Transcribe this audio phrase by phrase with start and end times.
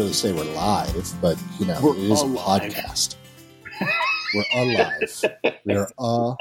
[0.00, 2.62] really say we're live, but you know, We're it is alive.
[2.62, 3.16] a podcast.
[4.34, 5.58] we're alive.
[5.66, 6.36] We're a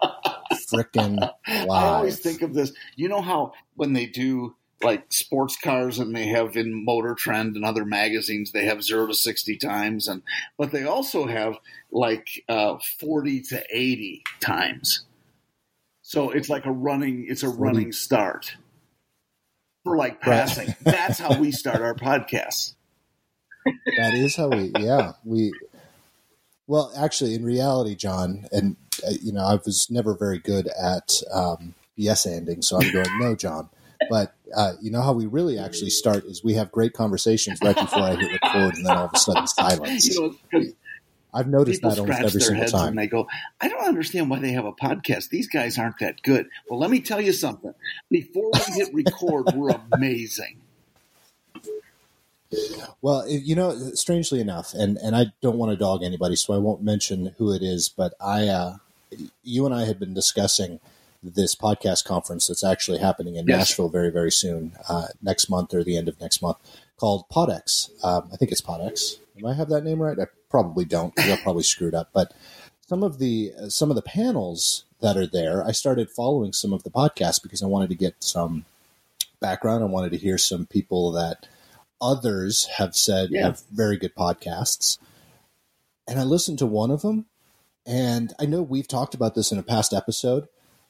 [0.54, 2.72] freaking I always think of this.
[2.96, 7.58] You know how when they do like sports cars and they have in Motor Trend
[7.58, 10.22] and other magazines they have zero to sixty times, and
[10.58, 11.58] but they also have
[11.92, 15.06] like uh, forty to eighty times.
[16.02, 17.26] So it's like a running.
[17.28, 17.62] It's a 40.
[17.62, 18.56] running start
[19.84, 20.38] for like Right.
[20.48, 20.74] passing.
[20.82, 22.76] That's how we start our podcasts.
[23.66, 25.52] That is how we yeah we
[26.68, 31.22] well actually in reality jon and uh, you know i was never very good at
[31.34, 33.70] um yes ending so i'm going no jon
[34.10, 37.76] but uh, you know how we really actually start is we have great conversations right
[37.76, 40.64] before i hit record and then all of a sudden silence You know,
[41.34, 43.28] i've noticed people that almost every their single heads time and they go,
[43.60, 45.30] "I don't understand why they have a podcast.
[45.30, 47.74] These guys aren't that good." Well, let me tell you something.
[48.10, 50.62] Before we hit record, we're amazing.
[53.02, 56.58] Well, you know, strangely enough, and and I don't want to dog anybody, so I
[56.58, 57.90] won't mention who it is.
[57.90, 58.78] But I, uh,
[59.44, 60.80] you and I had been discussing
[61.22, 63.58] this podcast conference that's actually happening in Yes.
[63.58, 66.58] Nashville very very soon, uh, next month or the end of next month,
[66.98, 67.90] called PodX.
[68.04, 69.20] Um, I think it's PodX.
[69.38, 70.18] Am I have that name right?
[70.20, 71.18] I probably don't.
[71.20, 72.10] I probably screwed up.
[72.14, 72.34] But
[72.88, 76.74] some of the uh, some of the panels that are there, I started following some
[76.74, 78.66] of the podcasts because I wanted to get some
[79.40, 79.84] background.
[79.84, 81.48] I wanted to hear some people that
[82.02, 83.44] others have said Yeah.
[83.46, 84.98] have very good podcasts.
[86.08, 87.26] And I listened to one of them,
[87.86, 90.48] and I know we've talked about this in a past episode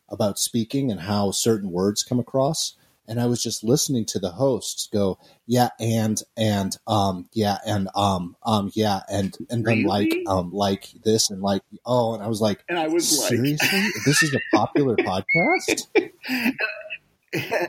[0.08, 2.76] about speaking and how certain words come across.
[3.08, 7.90] And I was just listening to the hosts go, yeah, and and um, yeah, and
[7.96, 12.28] um, um, yeah, and and then like um, like this and like oh, and I
[12.28, 15.88] was like, And I was like, seriously, this is a popular podcast.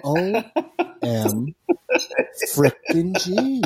[0.04, 0.42] O
[1.02, 1.54] M
[2.54, 3.62] frickin' G.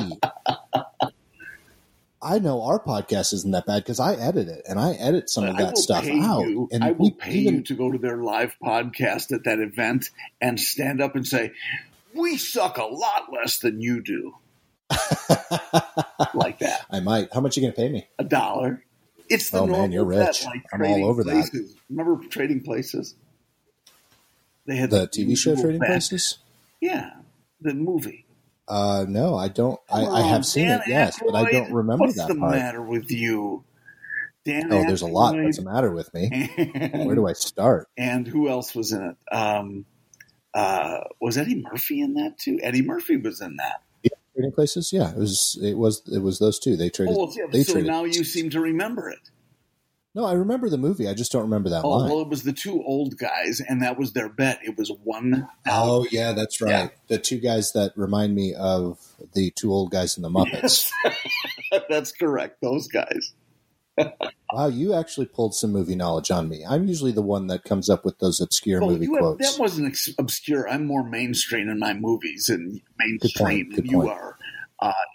[2.23, 5.45] I know our podcast isn't that bad because I edit it and I edit some
[5.45, 6.47] of that stuff out.
[6.49, 6.69] you.
[6.73, 9.59] and I will we pay even- you to go to their live podcast at that
[9.59, 10.09] event
[10.41, 11.53] and stand up and say,
[12.15, 14.35] "We suck a lot less than you do."
[16.35, 17.29] Like that, I might.
[17.33, 18.09] How much are you going to pay me?
[18.19, 18.85] a dollar.
[19.29, 20.45] It's the Oh, man, you're rich.
[20.45, 21.31] like I'm all over that.
[21.31, 21.75] places.
[21.89, 23.15] Remember Trading Places?
[24.67, 25.81] They had The TV show Trading.
[25.81, 26.39] Places?
[26.81, 27.11] Yeah,
[27.61, 28.25] the movie.
[28.67, 29.79] Uh, no, I don't.
[29.93, 32.35] I, Come I have seen Dan it, yes, but I don't remember What's that What's
[32.35, 32.53] the part.
[32.55, 33.63] matter with you,
[34.47, 34.73] Dan?
[34.73, 36.49] Oh, there's a lot What's the matter with me.
[36.57, 37.89] and, Where do I start?
[37.99, 39.35] and who else was in it?
[39.35, 39.85] Um,
[40.55, 42.59] uh, was Eddie Murphy in that too?
[42.63, 43.83] Eddie Murphy was in that.
[44.35, 44.93] Trading Places?
[44.93, 45.59] Yeah, it was.
[45.63, 46.03] It was.
[46.13, 46.77] It was those two.
[46.77, 47.15] They traded.
[47.17, 47.91] Oh, yeah, they so traded.
[47.91, 49.21] now you seem to remember it.
[50.17, 51.09] No, I remember the movie.
[51.09, 52.09] I just don't remember that Oh, line.
[52.11, 54.61] well, it was the two old guys, and that was their bet.
[54.65, 55.49] It was one.
[55.67, 56.71] Oh yeah, that's right.
[56.71, 56.89] Yeah.
[57.09, 58.99] The two guys that remind me of
[59.35, 60.89] the two old guys in the Muppets.
[61.05, 61.19] Yes.
[61.89, 62.61] That's correct.
[62.63, 63.33] Those guys.
[64.53, 66.65] wow, you actually pulled some movie knowledge on me.
[66.69, 69.51] I'm usually the one that comes up with those obscure Well, movie have, quotes.
[69.57, 70.69] that wasn't ex- obscure.
[70.69, 74.11] I'm more mainstream in my movies and mainstream than you point.
[74.11, 74.37] are.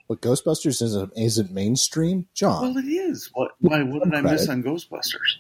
[0.07, 2.61] But Ghostbusters isn't, isn't mainstream, Jon.
[2.61, 3.29] Well, it is.
[3.33, 3.51] What?
[3.59, 3.83] Why?
[3.83, 5.37] What did I miss on Ghostbusters?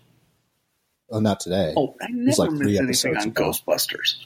[1.11, 1.73] oh, not today.
[1.75, 3.49] Oh, I never like missed anything on ago.
[3.51, 4.25] Ghostbusters.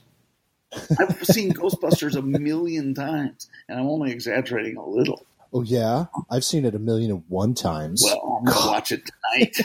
[1.00, 5.26] I've seen Ghostbusters a million times, and I'm only exaggerating a little.
[5.54, 8.02] Oh yeah, I've seen it a million and one times.
[8.04, 9.56] Well, I'm gonna watch it tonight.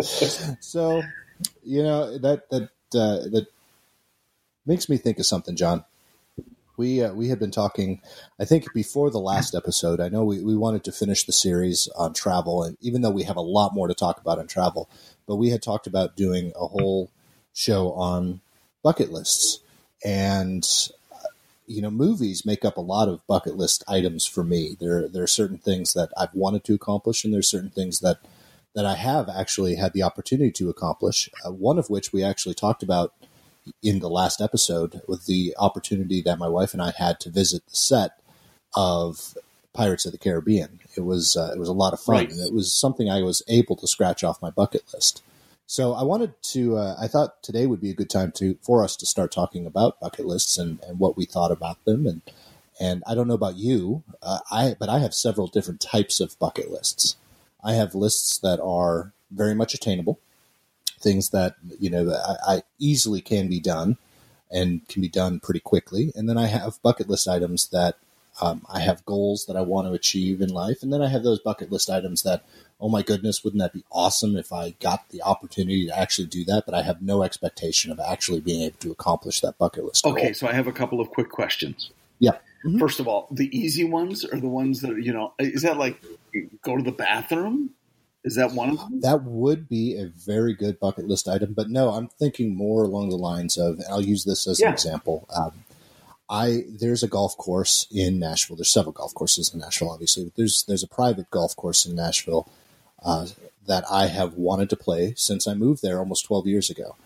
[0.60, 1.02] so,
[1.62, 2.62] you know that that
[2.94, 3.46] uh, that
[4.64, 5.84] makes me think of something, Jon.
[6.82, 8.00] We uh, we had been talking,
[8.40, 10.00] I think, before the last episode.
[10.00, 13.22] I know we, we wanted to finish the series on travel, and even though we
[13.22, 14.90] have a lot more to talk about on travel,
[15.28, 17.08] but we had talked about doing a whole
[17.52, 18.40] show on
[18.82, 19.60] bucket lists,
[20.04, 20.66] and
[21.12, 21.28] uh,
[21.68, 24.76] you know, movies make up a lot of bucket list items for me.
[24.80, 28.18] There there are certain things that I've wanted to accomplish, and there's certain things that
[28.74, 31.30] that I have actually had the opportunity to accomplish.
[31.46, 33.14] Uh, one of which we actually talked about
[33.82, 37.62] in the last episode with the opportunity that my wife and I had to visit
[37.68, 38.18] the set
[38.76, 39.36] of
[39.72, 40.80] Pirates of the Caribbean.
[40.96, 42.30] It was uh, it was a lot of fun, Right.
[42.30, 45.22] and it was something I was able to scratch off my bucket list.
[45.66, 46.76] So I wanted to.
[46.76, 49.64] Uh, I thought today would be a good time to for us to start talking
[49.66, 52.06] about bucket lists and, and what we thought about them.
[52.06, 52.20] And
[52.80, 56.38] and I don't know about you, uh, I but I have several different types of
[56.38, 57.16] bucket lists.
[57.64, 60.18] I have lists that are very much attainable,
[61.02, 63.96] things that you know that I, I easily can be done
[64.50, 66.12] and can be done pretty quickly.
[66.14, 67.96] And then I have bucket list items that
[68.40, 71.22] um, I have goals that I want to achieve in life, and then I have
[71.22, 72.44] those bucket list items that,
[72.80, 76.44] oh my goodness, wouldn't that be awesome if I got the opportunity to actually do
[76.46, 76.64] that?
[76.64, 80.04] But I have no expectation of actually being able to accomplish that bucket list.
[80.04, 80.12] goal.
[80.12, 81.90] okay, so I have a couple of quick questions.
[82.18, 82.38] Yeah.
[82.64, 82.78] Mm-hmm.
[82.78, 85.76] First of all, the easy ones are the ones that are, you know, is that
[85.76, 86.02] like
[86.62, 87.70] go to the bathroom?
[88.24, 89.00] Is that one of them?
[89.00, 93.08] That would be a very good bucket list item, but no, I'm thinking more along
[93.08, 93.76] the lines of.
[93.76, 94.68] and I'll use this as yeah.
[94.68, 95.28] an example.
[95.34, 95.64] Um,
[96.30, 98.56] I there's a golf course in Nashville.
[98.56, 100.24] There's several golf courses in Nashville, obviously.
[100.24, 102.48] But there's there's a private golf course in Nashville
[103.04, 103.26] uh,
[103.66, 106.96] that I have wanted to play since I moved there almost 12 years ago,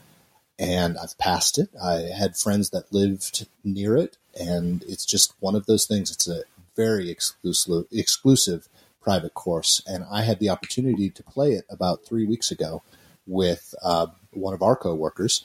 [0.58, 1.70] and I've passed it.
[1.82, 6.10] I had friends that lived near it, and it's just one of those things.
[6.10, 6.42] It's a
[6.76, 8.68] very exclusive exclusive
[9.06, 12.82] private course, and I had the opportunity to play it about three weeks ago
[13.24, 15.44] with uh, one of our coworkers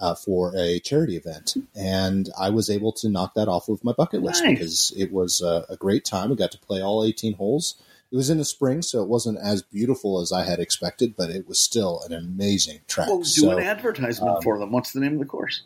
[0.00, 3.92] uh, for a charity event, and I was able to knock that off of my
[3.92, 4.54] bucket list nice.
[4.54, 6.30] because it was a, a, great time.
[6.30, 7.80] We got to play all 18 holes.
[8.10, 11.30] It was in the spring, so it wasn't as beautiful as I had expected, but
[11.30, 13.06] it was still an amazing track.
[13.06, 14.72] Well, do so, an advertisement um, for them.
[14.72, 15.62] What's the name of the course?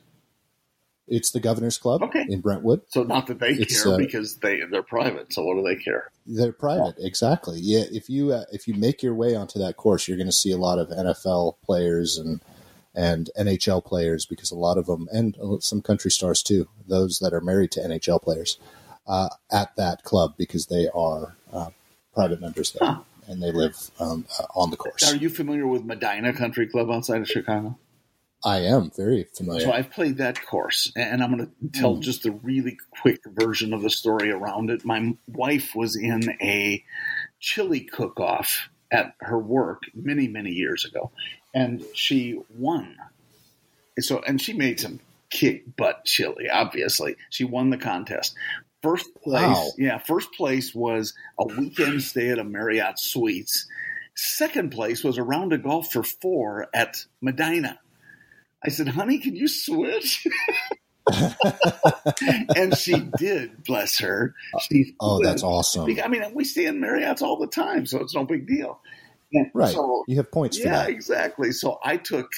[1.11, 2.25] It's the Governor's Club okay.
[2.29, 2.83] in Brentwood.
[2.89, 5.33] So not that they it's, care uh, because they they're private.
[5.33, 6.11] So what do they care?
[6.25, 7.07] They're private, yeah.
[7.07, 7.59] exactly.
[7.61, 10.33] Yeah, if you uh, if you make your way onto that course, you're going to
[10.33, 12.41] see a lot of NFL players and
[12.95, 16.69] and NHL players because a lot of them and some country stars too.
[16.87, 18.59] Those that are married to NHL players
[19.07, 21.71] uh, at that club because they are uh,
[22.15, 22.89] private members there.
[22.89, 23.01] Huh.
[23.27, 25.13] And they live um, uh, on the course.
[25.13, 27.79] Are you familiar with Medinah Country Club outside of Chicago?
[28.43, 29.61] I am very familiar.
[29.61, 32.01] So I've played that course, and I'm going to tell mm.
[32.01, 34.85] just a really quick version of the story around it.
[34.85, 36.83] My wife was in a
[37.39, 41.11] chili cook-off at her work many, many years ago,
[41.55, 42.97] and she won.
[43.99, 46.49] So, and she made some kick butt chili.
[46.51, 48.35] Obviously, she won the contest.
[48.83, 49.69] First place, wow.
[49.77, 53.69] yeah, first place was a weekend stay at a Marriott Suites.
[54.15, 57.79] Second place was a round of golf for four at Medinah.
[58.65, 60.27] I said, honey, can you switch?
[62.57, 64.35] and she did, bless her.
[64.61, 65.99] She oh, that's awesome.
[66.03, 68.81] I mean, we stay in Marriott's all the time, so it's no big deal.
[69.33, 69.75] And right.
[69.75, 71.53] So, you have points for yeah, exactly.
[71.53, 72.31] So I took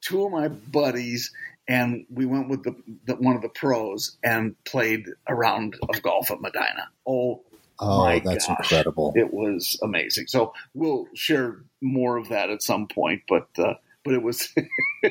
[0.00, 1.32] two of my buddies
[1.66, 2.74] and we went with the,
[3.06, 6.88] the, one of the pros and played a round of golf at Medinah.
[7.06, 7.42] Oh,
[7.78, 8.58] oh my that's gosh.
[8.58, 9.12] incredible!
[9.16, 10.26] It was amazing.
[10.26, 14.54] So we'll share more of that at some point, but uh, but it was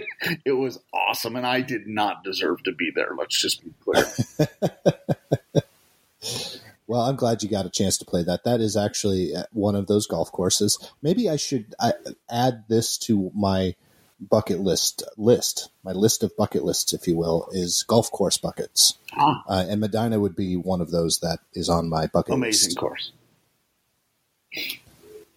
[0.46, 3.12] it was awesome, and I did not deserve to be there.
[3.18, 4.06] Let's just be clear.
[6.88, 8.44] well, I'm glad you got a chance to play that.
[8.46, 10.78] That is actually uh, one of those golf courses.
[11.02, 11.74] Maybe I should
[12.30, 13.76] add this to my
[14.20, 15.70] bucket list list.
[15.84, 19.44] My list of bucket lists, if you will, is golf course buckets, ah.
[19.48, 22.64] uh, and Medinah would be one of those that is on my bucket Amazing list.
[22.64, 23.12] Amazing course.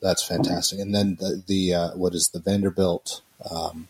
[0.02, 0.78] That's fantastic.
[0.78, 3.88] And then the the uh, what is the Vanderbilt um,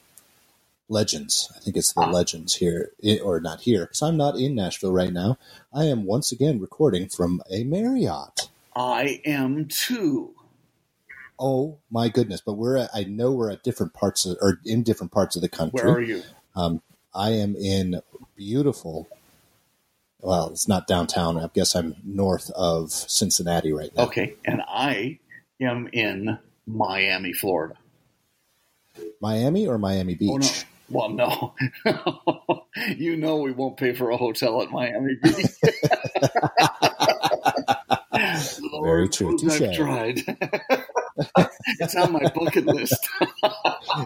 [0.88, 1.50] Legends?
[1.56, 2.10] I think it's the ah.
[2.10, 5.38] Legends here, or not here, because I'm not in Nashville right now.
[5.74, 8.48] I am once again recording from a Marriott.
[8.74, 10.34] I am too.
[11.38, 12.40] Oh my goodness!
[12.40, 15.42] But we're at, I know we're at different parts of, or in different parts of
[15.42, 15.80] the country.
[15.84, 16.22] Where are you?
[16.54, 16.82] Um,
[17.14, 18.00] I am in
[18.36, 19.08] beautiful.
[20.20, 21.38] Well, it's not downtown.
[21.38, 24.04] I guess I'm north of Cincinnati right now.
[24.04, 25.18] Okay, and I
[25.60, 27.76] am in Miami, Florida.
[29.20, 30.30] Miami or Miami Beach?
[30.30, 30.48] Oh, no.
[30.88, 31.54] Well, no.
[32.96, 35.46] you know we won't pay for a hotel at Miami Beach.
[38.82, 39.36] Very true.
[39.50, 40.20] I've tried.
[41.80, 42.96] it's on my bucket list.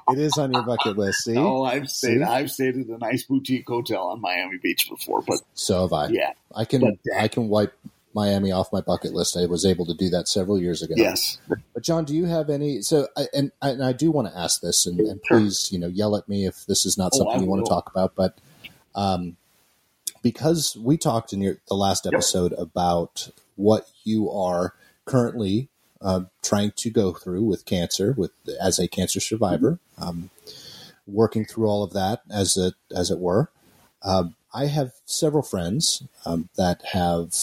[0.09, 1.25] it is on your bucket list.
[1.25, 1.37] See?
[1.37, 2.19] Oh, I've stayed.
[2.19, 2.23] See?
[2.23, 6.09] I've stayed at a nice boutique hotel on Miami Beach before, but so have I.
[6.09, 6.81] Yeah, I can.
[6.81, 7.75] But, uh, I can wipe
[8.13, 9.37] Miami off my bucket list.
[9.37, 10.95] I was able to do that several years ago.
[10.97, 11.39] Yes.
[11.49, 12.83] But Jon, do you have any?
[12.83, 15.87] So, I, and, and I do want to ask this, and, and please, you know,
[15.87, 18.15] yell at me if this is not oh, something you want to talk about.
[18.17, 18.39] But
[18.95, 19.37] um,
[20.23, 22.61] because we talked in your, the last episode yep.
[22.61, 24.75] about what you are
[25.05, 25.69] currently
[26.01, 30.09] uh, trying to go through with cancer, with as a cancer survivor, mm-hmm.
[30.09, 30.31] um,
[31.07, 33.51] working through all of that as it as it were.
[34.03, 37.35] Um, I have several friends um, that have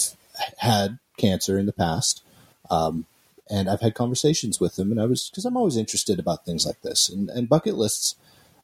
[0.58, 2.24] had cancer in the past.
[2.70, 3.06] Um,
[3.50, 6.66] and I've had conversations with them, and I was because I'm always interested about things
[6.66, 8.16] like this, and, and bucket lists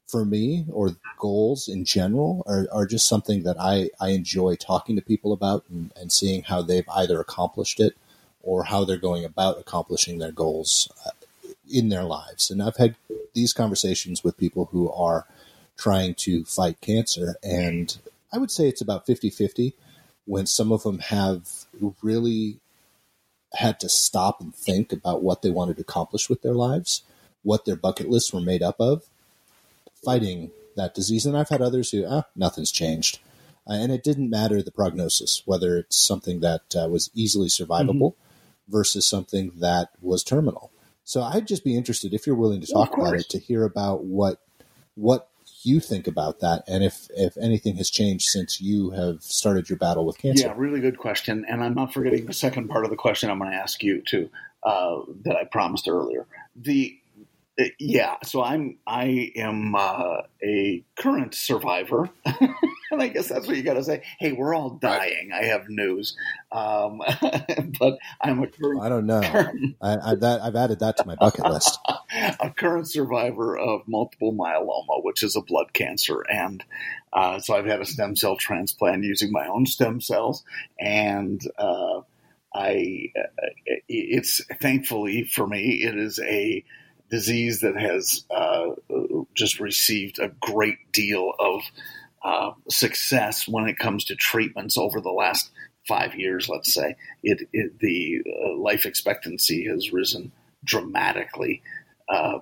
[0.08, 4.96] for me or goals in general are, are just something that I, I enjoy talking
[4.96, 7.96] to people about and, and seeing how they've either accomplished it
[8.44, 11.12] or how they're going about accomplishing their goals uh,
[11.72, 12.52] in their lives.
[12.52, 12.96] And I've had
[13.34, 15.26] these conversations with people who are
[15.78, 17.98] trying to fight cancer, and
[18.32, 19.74] I would say it's about 50 50
[20.26, 21.66] when some of them have
[22.02, 22.60] really
[23.56, 27.04] had to stop and think about what they wanted to accomplish with their lives,
[27.44, 29.04] what their bucket lists were made up of,
[30.04, 31.26] fighting that disease.
[31.26, 33.20] And I've had others who, ah, nothing's changed.
[33.68, 38.14] uh, and it didn't matter the prognosis, whether it's something that uh, was easily survivable
[38.14, 38.72] mm-hmm.
[38.72, 40.72] versus something that was terminal.
[41.06, 44.06] So I'd just be interested if you're willing to talk about it to hear about
[44.06, 44.40] what
[44.96, 45.30] what
[45.66, 49.78] you think about that, and if if anything has changed since you have started your
[49.78, 50.48] battle with cancer.
[50.48, 53.40] Yeah, really good question, and I'm not forgetting the second part of the question I'm
[53.40, 54.30] going to ask you too
[54.64, 56.26] uh, that I promised earlier.
[56.56, 56.98] The
[57.60, 62.10] uh, yeah, so I'm I am uh, a current survivor,
[62.94, 64.04] and I guess that's what you got to say.
[64.20, 65.32] Hey, we're all dying.
[65.34, 66.16] I have news,
[66.52, 67.02] um,
[67.80, 68.82] but I'm a current.
[68.82, 69.22] I don't know.
[69.22, 71.80] Current, I, I, that, I've added that to my bucket list.
[72.40, 76.64] a current survivor of multiple myeloma, which is a blood cancer, and
[77.12, 80.44] uh, so I've had a stem cell transplant using my own stem cells,
[80.80, 82.02] and uh,
[82.54, 86.64] I uh, it's thankfully for me it is a
[87.10, 88.72] disease that has uh,
[89.36, 91.62] just received a great deal of
[92.24, 95.52] uh, success when it comes to treatments over the last
[95.88, 96.50] five years.
[96.50, 100.32] Let's say it, it the uh, life expectancy has risen
[100.64, 101.62] dramatically.
[102.08, 102.40] Uh,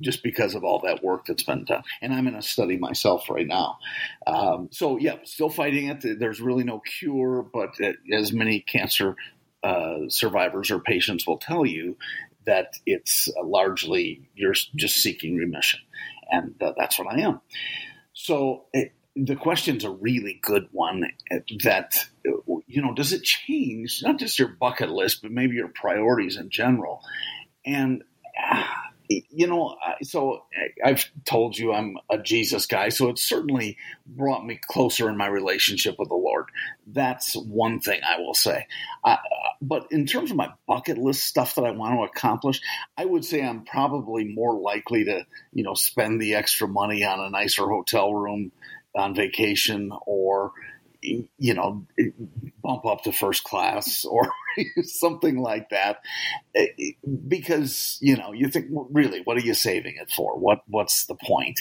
[0.00, 1.84] just because of all that work that's been done.
[2.00, 3.78] And I'm in a study myself right now.
[4.26, 6.18] Um, so, yeah, still fighting it.
[6.18, 7.76] There's really no cure, but
[8.12, 9.14] as many cancer
[9.62, 11.96] uh, survivors or patients will tell you,
[12.44, 15.80] that it's largely you're just seeking remission.
[16.30, 17.40] And uh, that's what I am.
[18.12, 21.94] So it, the question's a really good one eh, that,
[22.66, 26.50] you know, does it change not just your bucket list, but maybe your priorities in
[26.50, 27.02] general?
[27.64, 28.02] And
[29.30, 30.44] you know, so
[30.84, 33.76] I've told you I'm a Jesus guy, so it certainly
[34.06, 36.46] brought me closer in my relationship with the Lord.
[36.86, 38.66] That's one thing I will say.
[39.04, 39.16] Uh,
[39.60, 42.60] but in terms of my bucket list stuff that I want to accomplish,
[42.96, 47.20] I would say I'm probably more likely to, you know, spend the extra money on
[47.20, 48.52] a nicer hotel room
[48.94, 50.52] on vacation or
[51.02, 51.86] you know,
[52.62, 54.30] bump up to first class or
[54.82, 55.98] something like that.
[56.54, 56.92] Eh,
[57.26, 60.38] because, you know, you think, well, really, what are you saving it for?
[60.38, 61.60] What What's the point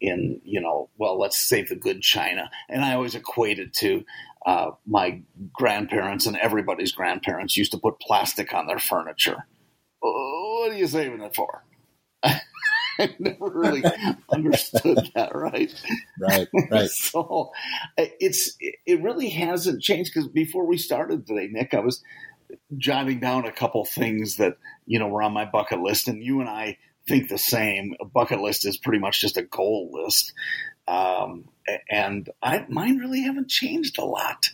[0.00, 2.50] in, you know, well, let's save the good china.
[2.68, 4.04] And I always equate it to
[4.46, 9.46] uh, my grandparents and everybody's grandparents used to put plastic on their furniture.
[10.00, 11.64] What are you saving it for?
[13.08, 13.82] I never really
[14.30, 15.72] understood that, right?
[16.18, 16.90] Right, right.
[16.90, 17.50] so
[17.96, 22.02] it's it really hasn't changed because before we started today, Nick, I was
[22.76, 26.40] jotting down a couple things that you know were on my bucket list, and you
[26.40, 26.76] and I
[27.08, 27.94] think the same.
[28.00, 30.34] A bucket list is pretty much just a goal list,
[30.86, 31.46] um,
[31.90, 34.50] and I mine really haven't changed a lot.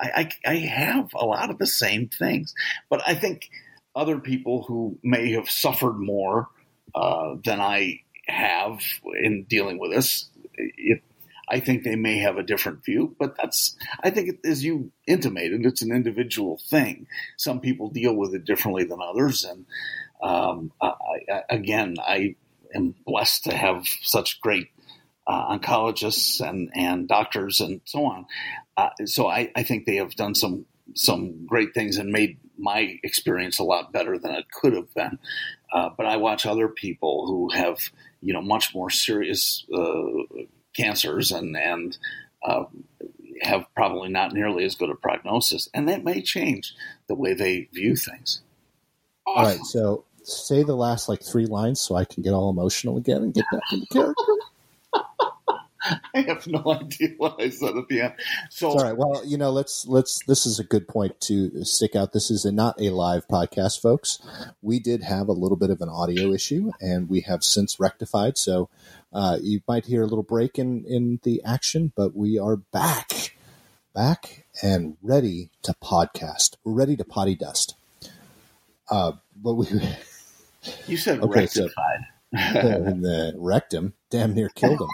[0.00, 2.54] I, I, I have a lot of the same things,
[2.88, 3.50] but I think
[3.94, 6.48] other people who may have suffered more
[6.94, 8.80] uh, than I have
[9.22, 10.28] in dealing with this.
[10.54, 11.02] It,
[11.48, 15.66] I think they may have a different view, but that's, I think, as you intimated,
[15.66, 17.06] it's an individual thing.
[17.36, 19.44] Some people deal with it differently than others.
[19.44, 19.66] And
[20.22, 20.92] um, I,
[21.30, 22.36] I, again, I
[22.74, 24.68] am blessed to have such great
[25.26, 28.26] uh, oncologists and, and doctors and so on.
[28.76, 32.98] Uh, so I, I think they have done some some great things and made my
[33.02, 35.18] experience a lot better than it could have been.
[35.72, 37.78] Uh, but I watch other people who have,
[38.20, 40.44] you know, much more serious uh,
[40.76, 41.96] cancers and and
[42.44, 42.64] uh,
[43.42, 46.74] have probably not nearly as good a prognosis, and that may change
[47.08, 48.42] the way they view things.
[49.26, 49.44] Awesome.
[49.44, 52.96] All right, so say the last like three lines so I can get all emotional
[52.96, 54.22] again and get back into character.
[56.14, 58.14] I have no idea what I said at the end.
[58.50, 58.96] So, all right.
[58.96, 60.24] Well, you know, let's let's.
[60.26, 62.12] This is a good point to stick out.
[62.12, 64.20] This is a, not a live podcast, folks.
[64.60, 68.38] We did have a little bit of an audio issue, and we have since rectified.
[68.38, 68.68] So,
[69.12, 73.36] uh, you might hear a little break in in the action, but we are back,
[73.94, 76.56] back and ready to podcast.
[76.64, 77.74] We're ready to potty dust.
[78.88, 79.66] Uh, but we.
[80.86, 82.00] You said okay, rectified.
[82.34, 84.88] So, and the rectum damn near killed him.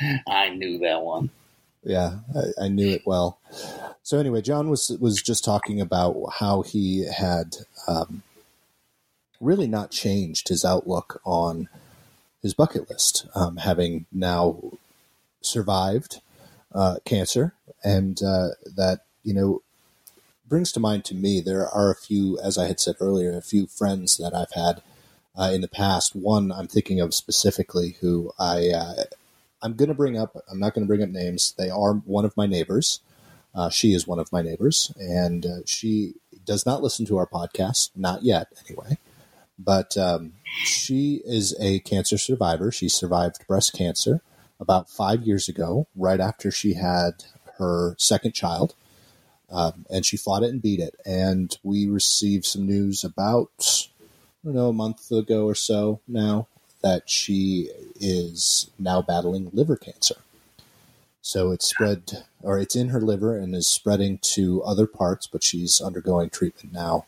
[0.28, 1.30] I knew that one.
[1.82, 3.38] Yeah, I, I, knew it well.
[4.02, 7.56] So anyway, Jon was was just talking about how he had
[7.88, 8.22] um,
[9.40, 11.68] really not changed his outlook on
[12.42, 14.72] his bucket list, um, having now
[15.40, 16.20] survived
[16.74, 19.62] uh, cancer, and uh, that you know
[20.46, 23.42] brings to mind to me there are a few, as I had said earlier, a
[23.42, 24.82] few friends that I've had
[25.38, 26.14] uh, in the past.
[26.14, 29.04] One I'm thinking of specifically who I uh,
[29.62, 30.36] I'm going to bring up.
[30.50, 31.54] I'm not going to bring up names.
[31.58, 33.00] They are one of my neighbors.
[33.54, 36.14] Uh, she is one of my neighbors, and uh, she
[36.44, 38.96] does not listen to our podcast, not yet, anyway.
[39.58, 42.70] But um, she is a cancer survivor.
[42.72, 44.22] She survived breast cancer
[44.58, 47.24] about five years ago, right after she had
[47.58, 48.74] her second child.
[49.50, 50.94] Um, and she fought it and beat it.
[51.04, 56.46] And we received some news about, I don't know, a month ago or so now
[56.82, 60.16] that she is now battling liver cancer.
[61.22, 65.42] So it's spread, or it's in her liver and is spreading to other parts, but
[65.42, 67.04] she's undergoing treatment now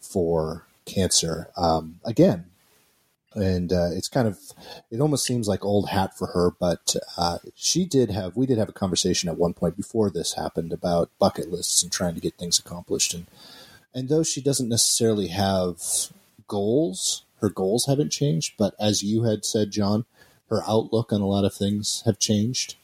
[0.00, 1.48] for cancer.
[1.56, 2.46] Um, again,
[3.34, 4.38] and uh, it's kind of
[4.90, 8.58] it almost seems like old hat for her but uh, she did have we did
[8.58, 12.20] have a conversation at one point before this happened about bucket lists and trying to
[12.20, 13.26] get things accomplished and
[13.94, 15.80] and though she doesn't necessarily have
[16.48, 20.04] goals her goals haven't changed but as you had said jon
[20.48, 22.76] her outlook on a lot of things have changed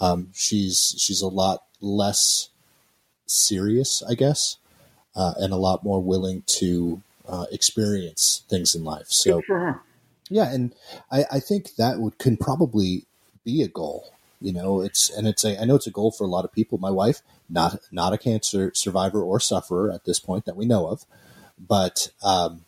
[0.00, 2.48] um, she's she's a lot less
[3.26, 4.56] serious i guess
[5.14, 9.08] uh, and a lot more willing to uh, experience things in life.
[9.08, 9.80] So Good for her.
[10.28, 10.74] yeah, and
[11.10, 13.04] I, I think that would can probably
[13.44, 14.12] be a goal.
[14.40, 16.52] You know, it's and it's a I know it's a goal for a lot of
[16.52, 16.78] people.
[16.78, 20.88] My wife, not not a cancer survivor or sufferer at this point that we know
[20.88, 21.04] of,
[21.58, 22.64] but um,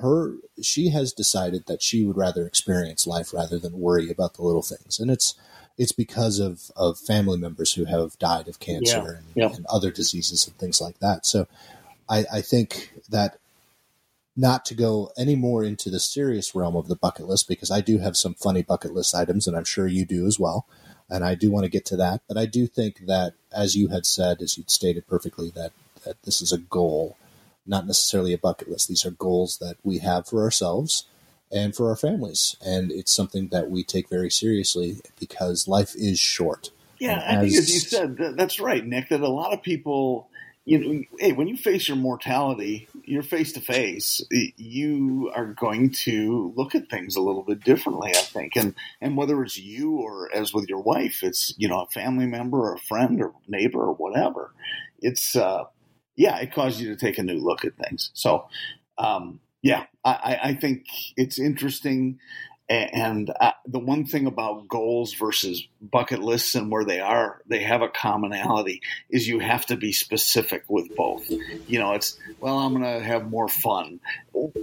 [0.00, 4.42] her she has decided that she would rather experience life rather than worry about the
[4.42, 5.34] little things, and it's
[5.76, 9.56] it's because of of family members who have died of cancer Yeah, and, yeah.
[9.56, 11.26] and other diseases and things like that.
[11.26, 11.46] So
[12.08, 13.38] I, I think that
[14.36, 17.80] not to go any more into the serious realm of the bucket list because I
[17.80, 20.66] do have some funny bucket list items, and I'm sure you do as well.
[21.10, 23.88] And I do want to get to that, but I do think that, as you
[23.88, 25.72] had said, as you'd stated perfectly, that
[26.04, 27.16] that this is a goal,
[27.68, 28.88] not necessarily a bucket list.
[28.88, 31.04] These are goals that we have for ourselves
[31.52, 36.18] and for our families, and it's something that we take very seriously because life is
[36.18, 36.70] short.
[36.98, 39.08] Yeah, And I think as- as you said, that, that's right, Nick.
[39.10, 40.28] That a lot of people,
[40.64, 44.20] you know, hey, when you face your mortality, you're face to face.
[44.30, 49.16] You are going to look at things a little bit differently, I think, and and
[49.16, 52.74] whether it's you or as with your wife, it's you know a family member or
[52.74, 54.50] a friend or neighbor or whatever.
[55.00, 55.64] It's uh,
[56.18, 58.10] yeah, it causes you to take a new look at things.
[58.12, 58.48] So,
[58.98, 60.84] um, yeah, I, I- I think
[61.16, 62.18] it's interesting.
[62.70, 67.62] And uh, the one thing about goals versus bucket lists and where they are, they
[67.62, 71.30] have a commonality is you have to be specific with both.
[71.66, 74.00] You know, it's, well, I'm going to have more fun.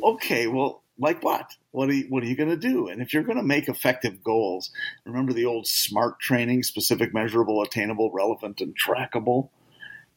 [0.03, 1.49] Okay, well, like what?
[1.71, 2.89] What are you, what are you going to do?
[2.89, 4.69] And if you're going to make effective goals,
[5.03, 9.49] remember the old SMART training, specific, measurable, attainable, relevant, and trackable?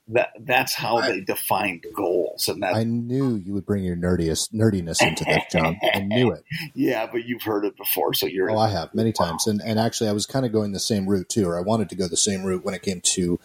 [0.08, 2.48] That, that's how they defined goals.
[2.48, 5.78] And that, I knew you would bring your nerdiest nerdiness into this, Jon.
[5.94, 6.44] I knew it.
[6.74, 9.78] yeah, but you've heard it before, so you're Oh, I have many times, and and
[9.78, 12.08] actually, I was kind of going the same route too, or I wanted to go
[12.08, 13.38] the same route when it came to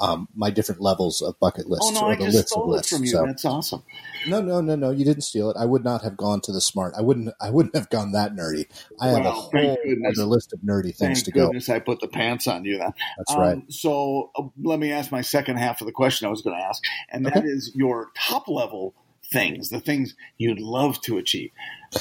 [0.00, 2.66] um, my different levels of bucket lists Oh no, or I the just lists of
[2.66, 2.90] lists.
[2.90, 3.12] from you.
[3.12, 3.82] So That's awesome.
[4.28, 5.56] no, no, no, no, you didn't steal it.
[5.58, 6.94] I would not have gone to the smart.
[6.96, 7.34] I wouldn't.
[7.40, 8.66] I wouldn't have gone that nerdy.
[9.00, 10.18] I have a whole goodness.
[10.18, 11.46] other list of nerdy things Thank to go.
[11.46, 12.92] goodness I put the pants on you then.
[13.18, 13.72] That's Um, right.
[13.72, 16.62] So uh, let me ask my second half of the question I was going to
[16.64, 17.78] ask, and that is Okay.
[17.78, 18.94] your top level
[19.32, 21.50] things, the things you'd love to achieve.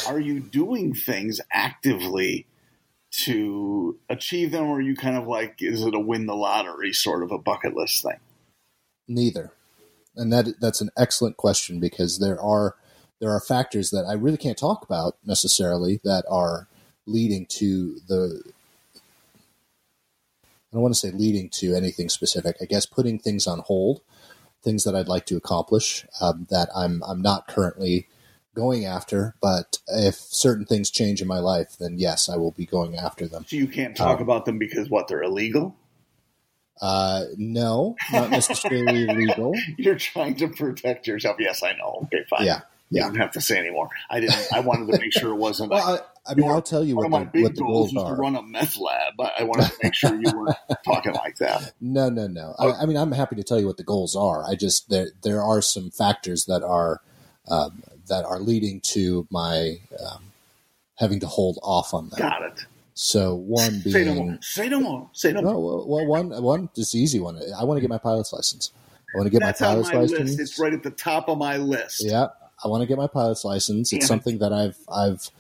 [0.08, 2.46] Are you doing things actively
[3.12, 7.24] to achieve them, or you kind of like, is it a win the lottery sort
[7.24, 8.20] of a bucket list thing?
[9.08, 9.52] Neither,
[10.16, 12.76] and that that's an excellent question because there are
[13.20, 16.68] there are factors that I really can't talk about necessarily that are
[17.06, 18.42] leading to the.
[20.46, 22.56] I don't want to say leading to anything specific.
[22.62, 24.02] I guess putting things on hold,
[24.64, 28.08] things that I'd like to accomplish um, that I'm I'm not currently
[28.56, 29.36] going after.
[29.42, 33.28] But if certain things change in my life, then yes, I will be going after
[33.28, 33.46] them.
[33.48, 35.76] So you can't talk Um, about them because what they're illegal.
[36.82, 39.54] Uh, no, not necessarily illegal.
[39.78, 41.38] You're trying to protect yourself.
[41.40, 42.00] Yes, I know.
[42.06, 42.46] Okay, fine.
[42.46, 43.04] Yeah, You yeah.
[43.04, 43.90] don't have to say anymore.
[44.10, 44.48] I didn't.
[44.52, 45.70] I wanted to make sure it wasn't.
[45.70, 47.94] Well, I, I mean, I'll tell you what my the, big what the goals goals
[47.94, 48.16] was to are.
[48.16, 49.14] run a meth lab.
[49.20, 51.74] I, I wanted to make sure you weren't talking like that.
[51.80, 52.56] No, no, no.
[52.58, 54.44] I, I mean, I'm happy to tell you what the goals are.
[54.44, 57.02] I just there there are some factors that are
[57.48, 60.22] um, that are leading to my um,
[60.98, 62.20] having to hold off on them.
[62.20, 62.66] Got it.
[62.94, 64.38] So one being Say no more.
[64.42, 65.10] Say no more.
[65.14, 65.54] Say no more.
[65.54, 67.40] no, well, well, one one just easy one.
[67.58, 68.72] I want to get my pilot's license.
[69.14, 70.30] I want to get That's my on pilot's my license.
[70.32, 70.40] list.
[70.42, 72.04] It's right at the top of my list.
[72.04, 72.28] Yeah,
[72.64, 73.92] I want to get my pilot's license.
[73.94, 74.08] It's Damn it.
[74.08, 75.32] something that I've I've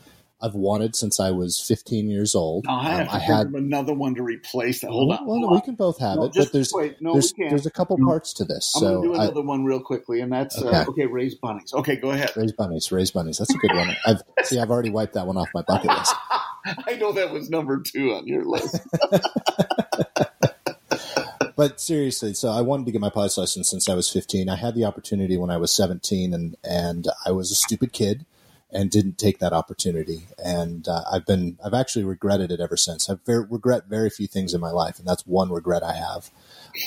[0.41, 2.65] I've wanted since I was 15 years old.
[2.65, 4.89] Now, I Um, I had another one to replace that.
[4.89, 5.25] Hold on.
[5.25, 6.73] well, we can both have No, it, but there's.
[6.99, 8.73] No, there's there's a couple parts to this.
[8.75, 10.75] I'm so going to do I, another one real quickly, and that's Okay.
[10.75, 11.06] uh, okay.
[11.06, 11.73] Raise bunnies.
[11.73, 12.32] Okay, go ahead.
[12.36, 13.38] Raise bunnies, raise bunnies.
[13.38, 13.95] That's a good one.
[14.06, 16.15] I've see, I've already wiped that one off my bucket list.
[16.88, 18.80] I know that was number two on your list.
[21.56, 24.49] But seriously, so I wanted to get my pilot's license since I was 15.
[24.49, 28.25] I had the opportunity when I was 17, and and I was a stupid kid,
[28.71, 30.27] and didn't take that opportunity.
[30.38, 33.10] And uh, I've been I've actually regretted it ever since.
[33.10, 36.29] I very, regret very few things in my life, and that's one regret I have.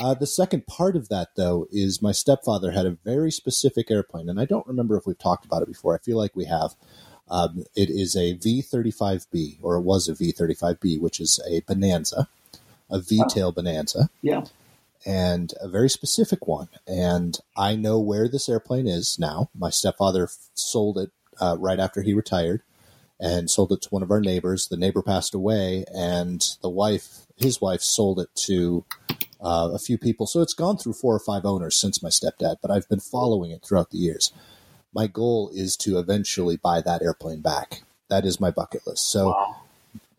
[0.01, 4.29] Uh, the second part of that, though, is my stepfather had a very specific airplane,
[4.29, 5.94] and I don't remember if we've talked about it before.
[5.94, 6.75] I feel like we have.
[7.31, 11.61] Um, it is a V 35B, or it was a V 35B, which is a
[11.61, 12.29] Bonanza,
[12.90, 14.09] a V tail Bonanza.
[14.23, 14.44] Yeah.
[15.07, 16.68] And a very specific one.
[16.87, 19.51] And I know where this airplane is now.
[19.55, 22.62] My stepfather sold it uh, right after he retired
[23.20, 24.68] and sold it to one of our neighbors.
[24.68, 28.85] The neighbor passed away, and the wife, his wife, sold it to
[29.40, 30.27] uh, a few people.
[30.27, 33.51] So it's gone through four or five owners since my stepdad, but I've been following
[33.51, 34.33] it throughout the years.
[34.92, 37.83] My goal is to eventually buy that airplane back.
[38.09, 39.11] That is my bucket list.
[39.11, 39.57] So, Wow.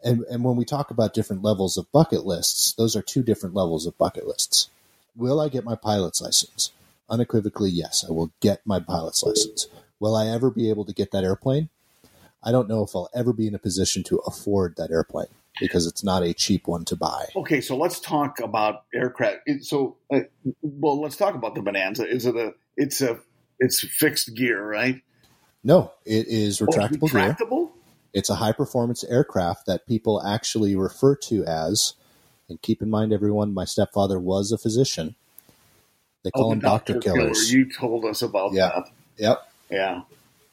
[0.03, 3.55] and, and when we talk about different levels of bucket lists, those are two different
[3.55, 4.69] levels of bucket lists.
[5.15, 6.71] Will I get my pilot's license?
[7.09, 9.67] Unequivocally, yes, I will get my pilot's license.
[10.05, 11.69] Will I ever be able to get that airplane?
[12.43, 15.87] I don't know if I'll ever be in a position to afford that airplane because
[15.87, 17.25] it's not a cheap one to buy.
[17.35, 19.39] Okay, so let's talk about aircraft.
[19.61, 20.19] So, uh,
[20.61, 22.07] well, let's talk about the Bonanza.
[22.07, 22.53] Is it a?
[22.77, 23.19] It's a.
[23.59, 25.01] It's fixed gear, right?
[25.63, 27.35] No, it is Oh, retractable gear.
[28.13, 31.95] It's a high performance aircraft that people actually refer to as,
[32.47, 35.15] and keep in mind, everyone, my stepfather was a physician.
[36.23, 37.23] They call Oh, him Doctor Killer.
[37.23, 37.51] Killers.
[37.51, 38.67] You told us about Yeah.
[38.67, 38.89] that.
[39.17, 40.01] Yep, Yeah,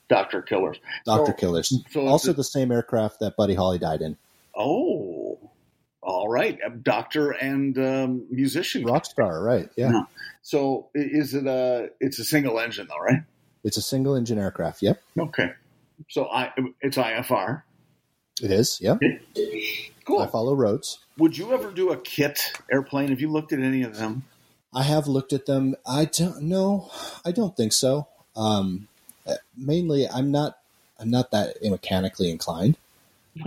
[0.08, 0.78] Doctor Killers.
[1.04, 1.74] Doctor So- Killers.
[1.90, 4.16] so also, the same aircraft that Buddy Holly died in.
[4.56, 5.38] Oh,
[6.02, 6.58] all right.
[6.82, 8.84] Doctor and um, musician.
[8.84, 9.68] Rockstar, right?
[9.76, 10.02] Yeah, Yeah.
[10.42, 11.90] So is it a?
[12.00, 13.22] It's a single engine, though, right?
[13.64, 14.82] it's a single engine aircraft.
[14.82, 15.52] Yep, Okay.
[16.10, 17.62] So I, it's IFR.
[18.42, 18.78] it is.
[18.80, 18.96] Yeah.
[20.04, 20.18] Cool.
[20.18, 20.98] I follow roads.
[21.18, 22.40] Would you ever do a kit
[22.72, 23.10] airplane?
[23.10, 24.24] Have you looked at any of them?
[24.74, 25.76] I have looked at them.
[25.86, 26.90] I don't know.
[27.24, 28.08] I don't think so.
[28.34, 28.88] Um,
[29.56, 30.58] mainly, I'm not.
[30.98, 32.76] I'm not that mechanically inclined.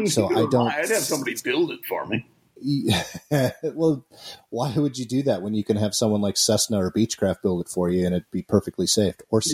[0.08, 2.26] So I don't- I'd have somebody build it for me.
[3.64, 4.04] well,
[4.50, 7.62] why would you do that when you can have someone like Cessna or Beechcraft build
[7.62, 9.16] it for you and it'd be perfectly safe?
[9.30, 9.46] Or be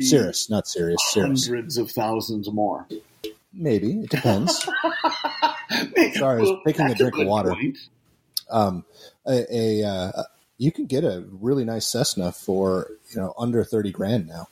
[0.00, 0.66] Cirrus, not.
[0.68, 1.00] Cirrus.
[1.14, 2.86] Hundreds of thousands more.
[3.52, 4.56] Maybe it depends.
[6.14, 7.50] Sorry, I was taking a drink of water.
[7.50, 7.78] point.
[8.50, 8.84] um,
[9.26, 9.44] a,
[9.82, 10.22] a uh,
[10.58, 14.48] you can get a really nice Cessna for you know under thirty grand now.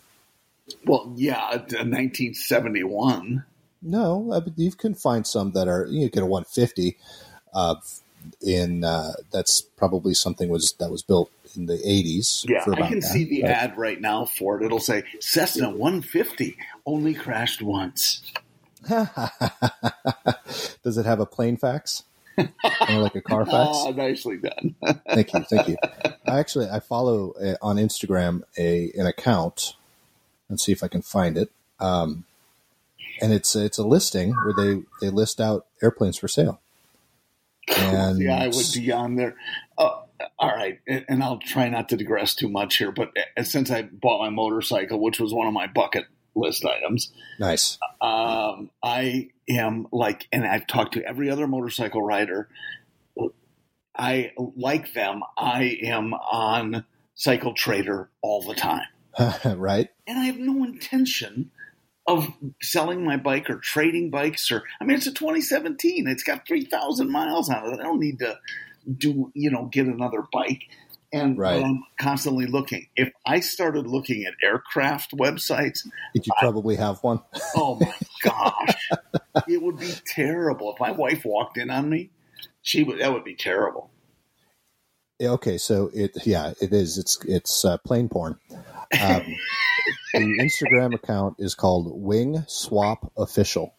[0.85, 3.45] Well, yeah, 1971.
[3.83, 6.97] No, I believe you can find some that are you get a 150.
[7.55, 7.77] Uh,
[8.45, 12.45] in uh, that's probably something was that was built in the 80s.
[12.49, 14.65] Yeah, for I can that, see the but- ad right now for it.
[14.67, 18.23] It'll say Cessna 150 only crashed once.
[20.83, 22.03] Does it have a plane fax?
[22.37, 22.51] kind
[22.91, 23.53] of like a Carfax.
[23.87, 24.75] Ah, nicely done.
[25.09, 25.77] thank you, thank you.
[26.27, 29.76] I actually I follow uh on Instagram a an account.
[30.49, 31.51] Let's see if I can find it.
[31.81, 32.25] Um,
[33.21, 36.61] and it's it's a listing where they they list out airplanes for sale.
[37.77, 39.35] And yeah, I would be on there.
[39.77, 40.03] Uh,
[40.39, 43.71] all right, and and I'll try not to digress too much here, but uh, since
[43.71, 46.05] I bought my motorcycle, which was one of my bucket
[46.35, 47.79] list items, nice.
[48.01, 52.49] um, I am like, and I've talked to every other motorcycle rider.
[53.99, 55.23] I like them.
[55.39, 58.85] I am on Cycle Trader all the time,
[59.45, 59.89] right?
[60.07, 61.51] and I have no intention
[62.07, 62.29] of
[62.63, 64.51] selling my bike or trading bikes.
[64.51, 66.07] Or I mean, it's a 2017.
[66.07, 67.81] It's got 3,000 miles on it.
[67.81, 68.39] I don't need to
[68.97, 70.63] do you know get another bike.
[71.13, 71.63] And Right.
[71.65, 72.89] I'm constantly looking.
[72.97, 77.21] If I started looking at aircraft websites, Did you probably have one?
[77.57, 78.91] Oh my gosh,
[79.49, 82.11] it would be terrible if my wife walked in on me.
[82.63, 83.01] She would.
[83.01, 83.91] That would be terrible.
[85.23, 86.99] Okay, so it yeah it is.
[86.99, 88.39] It's it's uh, plane porn.
[89.03, 89.37] Um,
[90.15, 93.75] the Instagram account is called Wing Swap Official,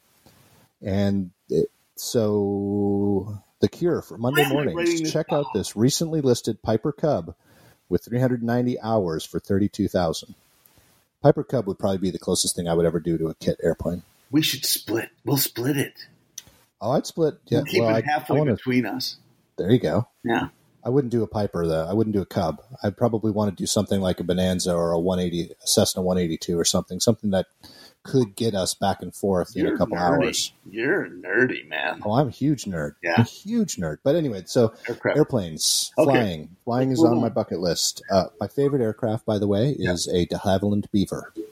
[0.81, 5.11] and it, so the cure for Monday Why am I writing mornings.
[5.11, 7.33] Check out this recently listed Piper Cub
[7.89, 10.35] with 390 hours for 32,000.
[11.21, 13.59] Piper Cub would probably be the closest thing I would ever do to a kit
[13.63, 14.03] airplane.
[14.29, 15.09] We should split.
[15.25, 16.07] We'll split it.
[16.79, 17.39] Oh, I'd split.
[17.47, 18.55] Yeah, we'll keep well, it I halfway want to.
[18.55, 19.17] between us.
[19.57, 20.07] There you go.
[20.23, 20.49] Yeah.
[20.87, 21.85] I wouldn't do a Piper though.
[21.85, 22.61] I wouldn't do a Cub.
[22.81, 26.57] I'd probably want to do something like a Bonanza or a 180, a Cessna 182
[26.57, 27.47] or something, something that
[28.03, 30.23] could get us back and forth in You're a couple nerdy.
[30.23, 30.53] hours.
[30.65, 31.99] You're nerdy, man.
[32.05, 32.93] Oh, I'm a huge nerd.
[33.03, 33.15] Yeah.
[33.19, 33.97] a huge nerd.
[34.01, 35.17] But anyway, so Aircraft.
[35.17, 36.09] airplanes, Okay.
[36.09, 38.01] flying, flying is on my bucket list.
[38.09, 41.33] Uh, my favorite aircraft, by the way, is a De Havilland Beaver.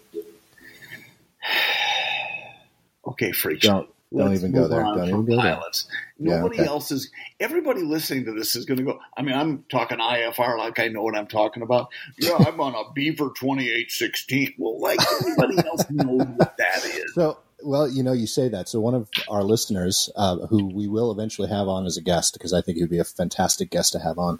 [3.08, 3.62] Okay, freak.
[3.62, 4.84] Don't don't even go there.
[4.84, 5.56] Don't even go there.
[5.56, 5.88] pilots.
[6.18, 6.70] Yeah, Nobody okay.
[6.70, 7.12] else is.
[7.40, 9.00] Everybody listening to this is going to go.
[9.18, 11.90] I mean, I'm talking IFR like I know what I'm talking about.
[12.18, 14.56] Yeah, I'm on a Beaver 2816.
[14.58, 17.14] Well, like everybody else knows what that is.
[17.14, 18.70] So well, you know, you say that.
[18.70, 22.34] So one of our listeners, uh, who we will eventually have on as a guest,
[22.34, 24.40] because I think he would be a fantastic guest to have on.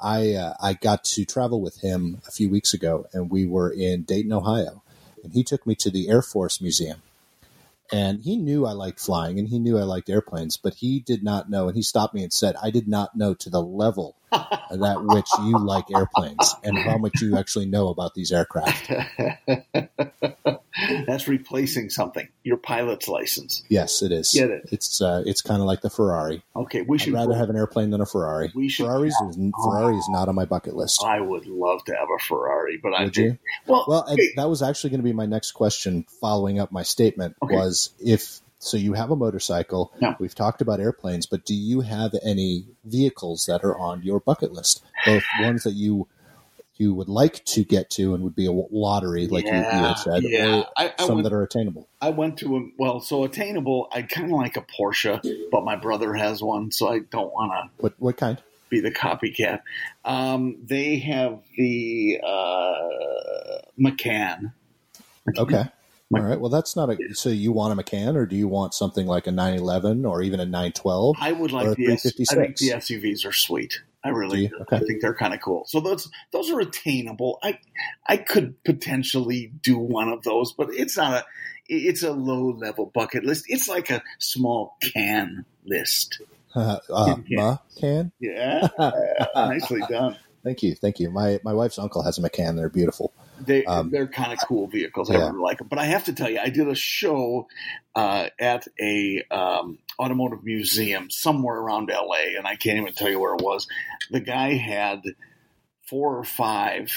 [0.00, 3.70] I uh, I got to travel with him a few weeks ago, and we were
[3.70, 4.82] in Dayton, Ohio,
[5.24, 7.02] and he took me to the Air Force Museum.
[7.90, 11.24] And he knew I liked flying, and he knew I liked airplanes, but he did
[11.24, 11.68] not know.
[11.68, 15.26] And he stopped me and said, "I did not know to the level that which
[15.44, 18.90] you like airplanes, and how much you actually know about these aircraft."
[21.06, 22.28] That's replacing something.
[22.44, 23.64] Your pilot's license.
[23.68, 24.32] Yes, it is.
[24.32, 24.68] Get it?
[24.70, 26.42] It's uh, it's kind of like the Ferrari.
[26.54, 28.52] Okay, we I'd should rather have an airplane than a Ferrari.
[28.54, 31.02] We should- Ferraris is, Ferrari is not on my bucket list.
[31.04, 33.38] I would love to have a Ferrari, but I you?
[33.66, 36.04] Well, Well, hey, that was actually going to be my next question.
[36.20, 37.54] Following up my statement Okay.
[37.54, 39.92] was if so, you have a motorcycle.
[40.00, 40.14] Yeah.
[40.18, 44.52] We've talked about airplanes, but do you have any vehicles that are on your bucket
[44.52, 44.82] list?
[45.06, 46.08] Both ones that you
[46.78, 49.94] you would like to get to and would be a lottery, like you, you had
[49.94, 50.60] said, yeah.
[50.60, 51.88] or I, I some went, that are attainable.
[52.00, 53.88] I went to a well, so attainable.
[53.92, 57.52] I kind of like a Porsche, but my brother has one, so I don't want
[57.52, 58.40] to What what kind?
[58.68, 59.62] be the copycat.
[60.04, 64.52] Um, they have the uh, Macan.
[65.36, 65.64] Okay.
[66.14, 66.40] All right.
[66.40, 66.96] Well, that's not a.
[67.14, 70.40] So you want a Macan, or do you want something like a 911 or even
[70.40, 71.16] a 912?
[71.20, 73.82] I would like the S- I think the SUVs are sweet.
[74.02, 74.76] I really, Okay.
[74.76, 75.64] I think they're kind of cool.
[75.66, 77.38] So those those are attainable.
[77.42, 77.58] I
[78.06, 81.24] I could potentially do one of those, but it's not a
[81.68, 83.44] it's a low level bucket list.
[83.48, 86.22] It's like a small can list.
[86.54, 86.78] uh,
[87.26, 87.56] Yeah.
[87.76, 88.12] Macan.
[88.18, 88.68] Yeah,
[89.34, 90.16] nicely done.
[90.42, 91.10] Thank you, thank you.
[91.10, 92.56] My my wife's uncle has a Macan.
[92.56, 93.12] They're beautiful.
[93.44, 95.10] They Um, they're kind of cool vehicles.
[95.10, 95.26] I yeah.
[95.28, 95.68] really like them.
[95.68, 97.48] But I have to tell you, I did a show
[97.94, 102.36] uh, at a um, automotive museum somewhere around L.A.
[102.36, 103.66] and I can't even tell you where it was.
[104.10, 105.02] The guy had
[105.88, 106.92] four or five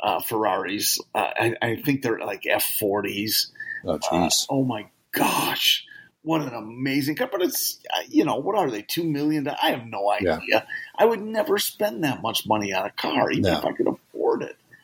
[0.00, 1.00] uh, Ferraris.
[1.14, 3.48] Uh, I, I think they're like F40s.
[3.86, 4.46] Oh, Uh, jeez.
[4.50, 5.84] oh my gosh.
[6.22, 7.28] What an amazing car.
[7.30, 8.82] But it's, uh, you know, what are they?
[8.82, 9.46] $2 million?
[9.46, 10.66] I have no idea.
[10.98, 13.58] I would never spend that much money on a car, even No.
[13.58, 13.86] if I could.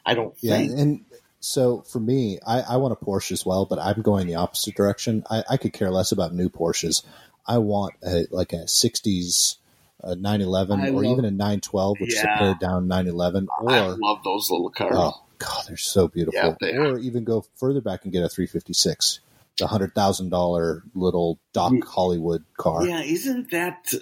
[0.05, 0.79] I don't yeah, think.
[0.79, 1.05] and
[1.41, 4.75] so for me, I, I want a Porsche as well, but I'm going the opposite
[4.75, 5.25] direction.
[5.31, 7.03] I, I could care less about new Porsches.
[7.47, 9.57] I want a, like a '60s
[10.03, 13.95] uh, 911 I or love- even a 912, which is a pared down 911, I
[13.99, 14.93] love those little cars.
[14.95, 16.39] oh god, they're so beautiful.
[16.41, 19.21] Yeah, they or even go further back and get a 356,
[19.59, 21.85] the hundred thousand dollar little Doc Mm.
[21.85, 22.87] Hollywood car.
[22.87, 23.93] Yeah, isn't that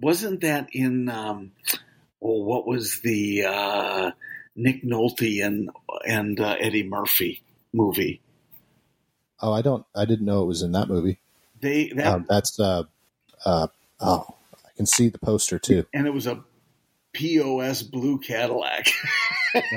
[0.00, 1.52] wasn't that in um
[2.22, 4.10] oh what was the uh
[4.56, 5.70] Nick Nolte and
[6.06, 8.20] and uh, Eddie Murphy movie?
[9.40, 11.18] Oh, I don't, I didn't know it was in that movie.
[11.60, 12.84] They that Um, that's uh,
[13.44, 13.68] uh,
[14.00, 15.86] oh, I can see the poster too.
[15.94, 16.42] and it was a
[17.12, 18.88] POS blue Cadillac.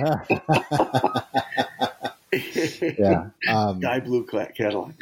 [2.97, 3.29] yeah.
[3.49, 4.95] Um, Sky blue Cadillac.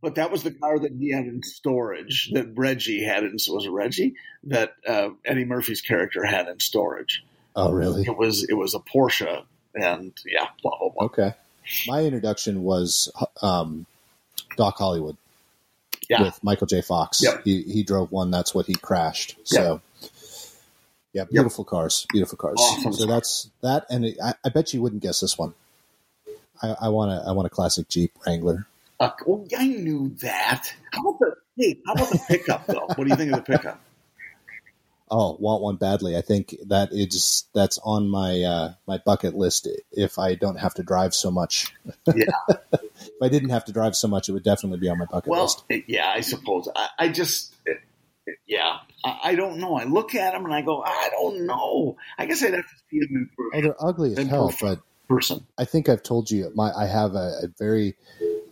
[0.00, 3.66] But that was the car that he had in storage that Reggie had in was
[3.66, 7.24] Reggie that uh, Eddie Murphy's character had in storage.
[7.56, 8.02] Oh, really?
[8.02, 11.04] It was it was a Porsche and yeah, blah blah blah.
[11.06, 11.32] Okay.
[11.88, 13.86] My introduction was um,
[14.56, 15.16] Doc Hollywood
[16.10, 16.22] Yeah.
[16.24, 16.82] with Michael J.
[16.82, 17.22] Fox.
[17.22, 17.42] Yep.
[17.44, 18.30] He he drove one.
[18.30, 19.36] That's what he crashed.
[19.44, 19.80] So,
[21.12, 22.56] yeah, beautiful cars, beautiful cars.
[22.58, 22.92] Awesome.
[22.92, 25.54] So that's that, and it, I, I bet you wouldn't guess this one.
[26.62, 28.66] I, I want a I want a classic Jeep Wrangler.
[29.00, 30.72] Uh, well, I knew that.
[30.92, 31.78] How about the hey?
[31.86, 32.86] How about the pickup though?
[32.94, 33.80] What do you think of the pickup?
[35.10, 36.16] Oh, want one badly.
[36.16, 39.68] I think that is that's on my uh, my bucket list.
[39.92, 41.72] If I don't have to drive so much,
[42.06, 42.24] Yeah.
[42.48, 45.30] if I didn't have to drive so much, it would definitely be on my bucket
[45.30, 45.64] Well, list.
[45.68, 46.68] it- yeah, I suppose.
[46.74, 47.80] I, I just, it-
[48.26, 49.76] it- yeah, I, I don't know.
[49.76, 51.96] I look at them and I go, I don't know.
[52.16, 55.44] I guess I'd have to see them in Oh, they're ugly as hell, but person.
[55.58, 57.94] I think I've told you my I have a, a very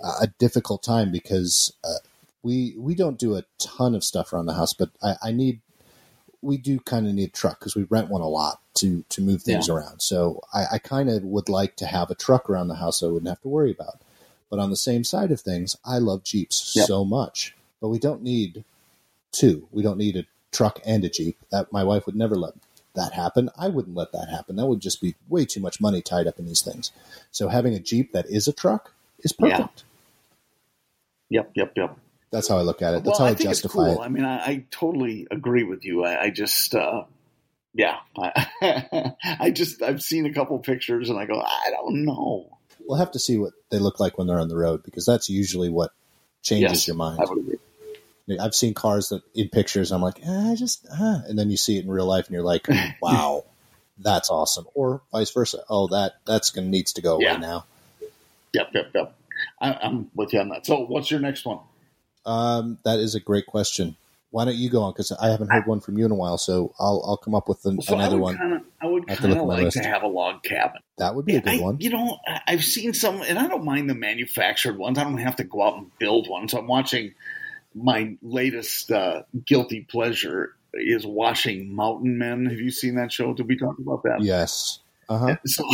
[0.04, 1.94] uh, a difficult time because uh,
[2.42, 5.60] we we don't do a ton of stuff around the house, but I, I need
[6.42, 9.22] we do kind of need a truck because we rent one a lot to to
[9.22, 10.00] move things around.
[10.02, 13.08] So I, I kind of would like to have a truck around the house so
[13.08, 14.00] I wouldn't have to worry about.
[14.50, 16.86] But on the same side of things, I love Jeeps Yep.
[16.86, 18.64] so much, but we don't need
[19.32, 19.68] two.
[19.72, 21.38] We don't need a truck and a Jeep.
[21.50, 22.54] That my wife would never let
[22.94, 23.50] that happen.
[23.58, 24.56] I wouldn't let that happen.
[24.56, 26.92] That would just be way too much money tied up in these things.
[27.30, 29.58] So having a Jeep that is a truck is Yeah.
[29.58, 29.84] perfect.
[31.30, 31.98] Yep, yep, yep.
[32.32, 33.04] That's how I look at it.
[33.04, 34.00] That's well, how I, I justify cool.
[34.00, 36.04] I mean, I, I totally agree with you.
[36.04, 37.04] I, I just, uh,
[37.74, 42.58] yeah, I, I just, I've seen a couple pictures and I go, I don't know.
[42.80, 45.28] We'll have to see what they look like when they're on the road because that's
[45.28, 45.92] usually what
[46.42, 47.20] changes Yes, your mind.
[47.20, 47.58] I would agree.
[48.40, 51.58] I've seen cars that in pictures I'm like, eh, I just, uh, and then you
[51.58, 52.66] see it in real life and you're like,
[53.02, 53.44] wow,
[53.98, 54.66] that's awesome.
[54.74, 55.64] Or vice versa.
[55.68, 57.32] Oh, that that's gonna needs to go Yeah.
[57.32, 57.66] away now.
[58.54, 59.14] Yep, yep, yep.
[59.60, 60.66] I, I'm with you on that.
[60.66, 61.60] So, what's your next one?
[62.24, 63.96] Um, that is a great question.
[64.30, 64.92] Why don't you go on?
[64.92, 67.48] Because I haven't heard one from you in a while, so I'll I'll come up
[67.48, 68.38] with an, So another one.
[68.38, 69.76] kinda, I would kind of like list.
[69.76, 70.80] to have a log cabin.
[70.96, 71.76] That would be a good I- one.
[71.80, 74.96] You know, I- I've seen some, and I don't mind the manufactured ones.
[74.98, 76.48] I don't have to go out and build one.
[76.48, 77.12] So I'm watching
[77.74, 82.46] my latest uh, guilty pleasure is watching Mountain Men.
[82.46, 83.34] Have you seen that show?
[83.34, 84.22] Did we talk about that?
[84.22, 84.78] Yes.
[85.10, 85.36] Uh huh.
[85.46, 85.68] So,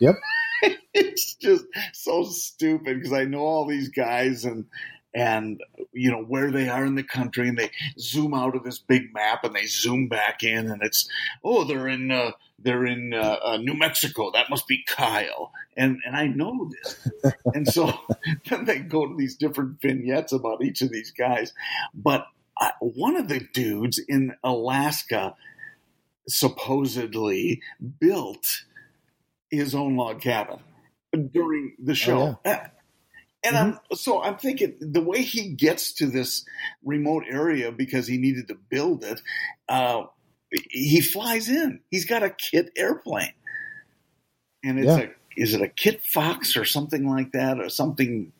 [0.00, 0.16] Yep.
[0.94, 4.66] it's just so stupid because I know all these guys and
[5.14, 5.60] and
[5.92, 9.12] you know where they are in the country and they zoom out of this big
[9.12, 11.08] map and they zoom back in and it's
[11.44, 14.30] oh they're in uh, they're in uh, uh, New Mexico.
[14.30, 15.52] That must be Kyle.
[15.76, 17.08] And and I know this.
[17.54, 17.92] And so
[18.48, 21.52] then they go to these different vignettes about each of these guys.
[21.94, 22.26] But
[22.60, 25.34] uh, one of the dudes in Alaska
[26.28, 27.60] supposedly
[28.00, 28.64] built
[29.50, 30.60] his own log cabin
[31.32, 32.38] during the show.
[33.44, 33.78] And mm-hmm.
[33.90, 36.44] I'm so I'm thinking the way he gets to this
[36.84, 39.20] remote area because he needed to build it,
[39.68, 40.04] uh,
[40.70, 41.80] he flies in.
[41.90, 43.32] He's got a kit airplane,
[44.64, 45.06] and it's Yeah.
[45.06, 48.32] a is it a kit fox or something like that or something?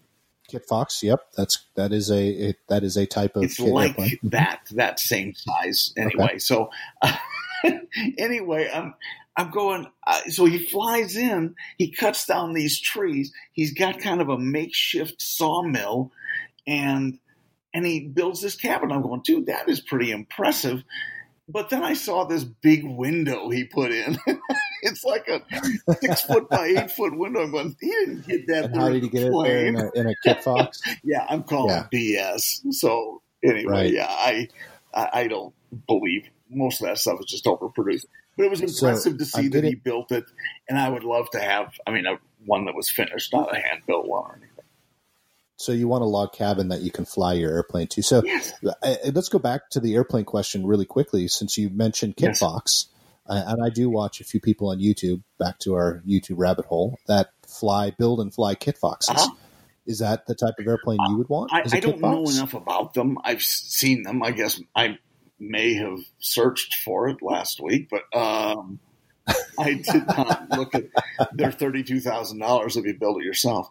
[0.49, 1.03] Kit Fox.
[1.03, 1.33] Yep.
[1.37, 4.11] That's that is a it, that is a type of It's kit like airplane.
[4.11, 4.29] Mm-hmm.
[4.29, 6.39] that that same size anyway.
[6.39, 6.71] So
[8.19, 8.95] anyway, I'm
[9.37, 9.87] I'm going.
[10.07, 11.55] Uh, so he flies in.
[11.79, 13.33] He cuts down these trees.
[13.53, 16.13] He's got kind of a makeshift sawmill,
[16.67, 17.19] and
[17.75, 18.93] and he builds this cabin.
[18.93, 20.83] I'm going, dude, that is pretty impressive.
[21.49, 24.17] But then I saw this big window he put in.
[24.83, 25.43] it's like a
[26.01, 27.43] six foot by eight foot window.
[27.43, 28.65] I'm going, he didn't get that.
[28.67, 29.33] And how did he get it
[29.67, 30.81] in a, in a Kit Fox?
[31.05, 32.73] Yeah, I'm calling BS.
[32.75, 33.93] So anyway, Right.
[33.93, 34.49] yeah, I,
[34.95, 35.53] I I don't
[35.87, 38.07] believe most of that stuff is just overproduced.
[38.37, 40.25] But it was So, impressive to see that he built it,
[40.69, 41.73] and I would love to have.
[41.87, 44.65] I mean, a, one that was finished, not a hand built one or anything.
[45.57, 48.03] so you want a log cabin that you can fly your airplane to.
[48.03, 52.17] So Yes, uh, let's go back to the airplane question really quickly, since you mentioned
[52.17, 52.39] Kit Yes.
[52.41, 52.87] Fox,
[53.29, 55.23] uh, and I do watch a few people on YouTube.
[55.39, 59.15] Back to our YouTube rabbit hole that fly, build, and fly Kit Foxes.
[59.17, 59.35] Uh-huh.
[59.87, 61.53] Is that the type of airplane you would want?
[61.53, 63.19] I, I don't know enough about them.
[63.25, 64.23] I've seen them.
[64.23, 64.99] I guess I
[65.43, 68.79] may have searched for it last week, but um,
[69.59, 70.85] I did not look at
[71.33, 73.71] their thirty-two thousand dollars if you build it yourself.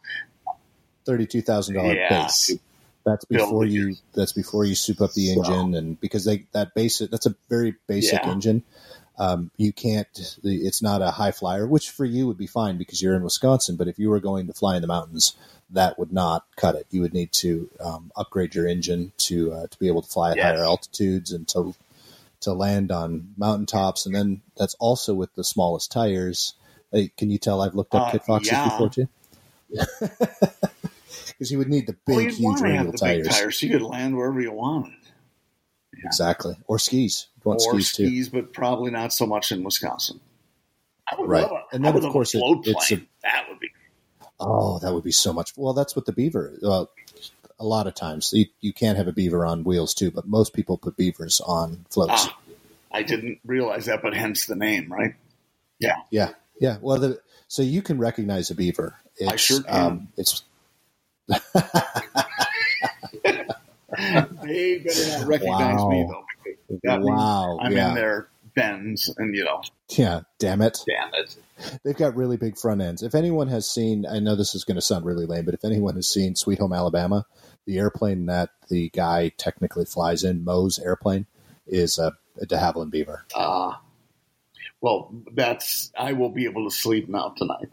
[1.05, 2.51] Thirty-two thousand dollar Yeah, base.
[3.03, 3.95] That's before you.
[4.13, 7.09] That's before you soup up the So- engine, and because they that basic.
[7.09, 8.29] That's a very basic Yeah.
[8.31, 8.63] engine.
[9.21, 10.07] Um, you can't.
[10.43, 13.75] It's not a high flyer, which for you would be fine because you're in Wisconsin.
[13.75, 15.35] But if you were going to fly in the mountains,
[15.69, 16.87] that would not cut it.
[16.89, 20.31] You would need to um, upgrade your engine to uh, to be able to fly
[20.31, 20.45] at Yes.
[20.55, 21.75] higher altitudes and to
[22.41, 24.07] to land on mountaintops.
[24.07, 26.55] And then that's also with the smallest tires.
[26.91, 28.69] Hey, can you tell I've looked up Uh, Kit Foxes yeah.
[28.69, 29.07] before too?
[31.27, 33.27] Because you would need the big, well, huge radial tires.
[33.27, 34.93] big tires so you could land wherever you wanted.
[36.03, 36.55] Exactly.
[36.67, 37.27] Or skis.
[37.43, 38.07] You want or skis too.
[38.07, 40.19] skis, but probably not so much in Wisconsin.
[41.11, 41.41] I would Right.
[41.43, 43.69] love a, And then, of course, a it- float it's a- that would be
[44.39, 45.53] Oh, that would be so much.
[45.55, 46.53] Well, that's what the beaver.
[46.61, 46.89] Well,
[47.59, 50.53] a lot of times you, you can have a beaver on wheels too, but most
[50.53, 52.11] people put beavers on floats.
[52.27, 52.37] ah.
[52.91, 55.13] I didn't realize that, but hence the name, right?
[55.79, 56.77] Yeah, Yeah, yeah.
[56.81, 58.95] Well, the, so you can recognize a beaver.
[59.15, 59.75] It's, I sure can.
[59.75, 60.43] Um, it's
[64.43, 65.89] they better not recognize Wow.
[65.89, 66.25] me though.
[66.83, 67.57] That wow.
[67.61, 70.21] I'm yeah, in their bends, and you know, yeah.
[70.39, 70.79] Damn it.
[70.87, 71.35] damn it.
[71.83, 73.03] They've got really big front ends.
[73.03, 75.63] If anyone has seen, I know this is going to sound really lame, but if
[75.63, 77.25] anyone has seen Sweet Home Alabama,
[77.65, 81.27] the airplane that the guy technically flies in, Moe's airplane,
[81.67, 83.25] is a, a de Havilland Beaver.
[83.35, 83.73] Uh,
[84.81, 87.69] well, that's I will be able to sleep now tonight.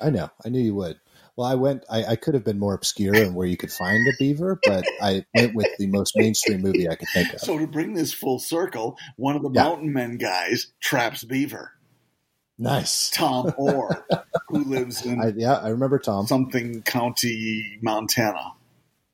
[0.00, 0.30] I know.
[0.44, 0.98] I knew you would.
[1.36, 1.84] Well, I went.
[1.90, 4.84] I, I could have been more obscure and where you could find a beaver, but
[5.02, 7.40] I went with the most mainstream movie I could think of.
[7.40, 9.64] So to bring this full circle, one of the Yeah.
[9.64, 11.72] mountain men guys traps beaver.
[12.56, 13.10] Nice.
[13.10, 14.06] Tom Oar,
[14.48, 16.28] who lives in I, yeah, I remember Tom.
[16.28, 18.52] something county, Montana.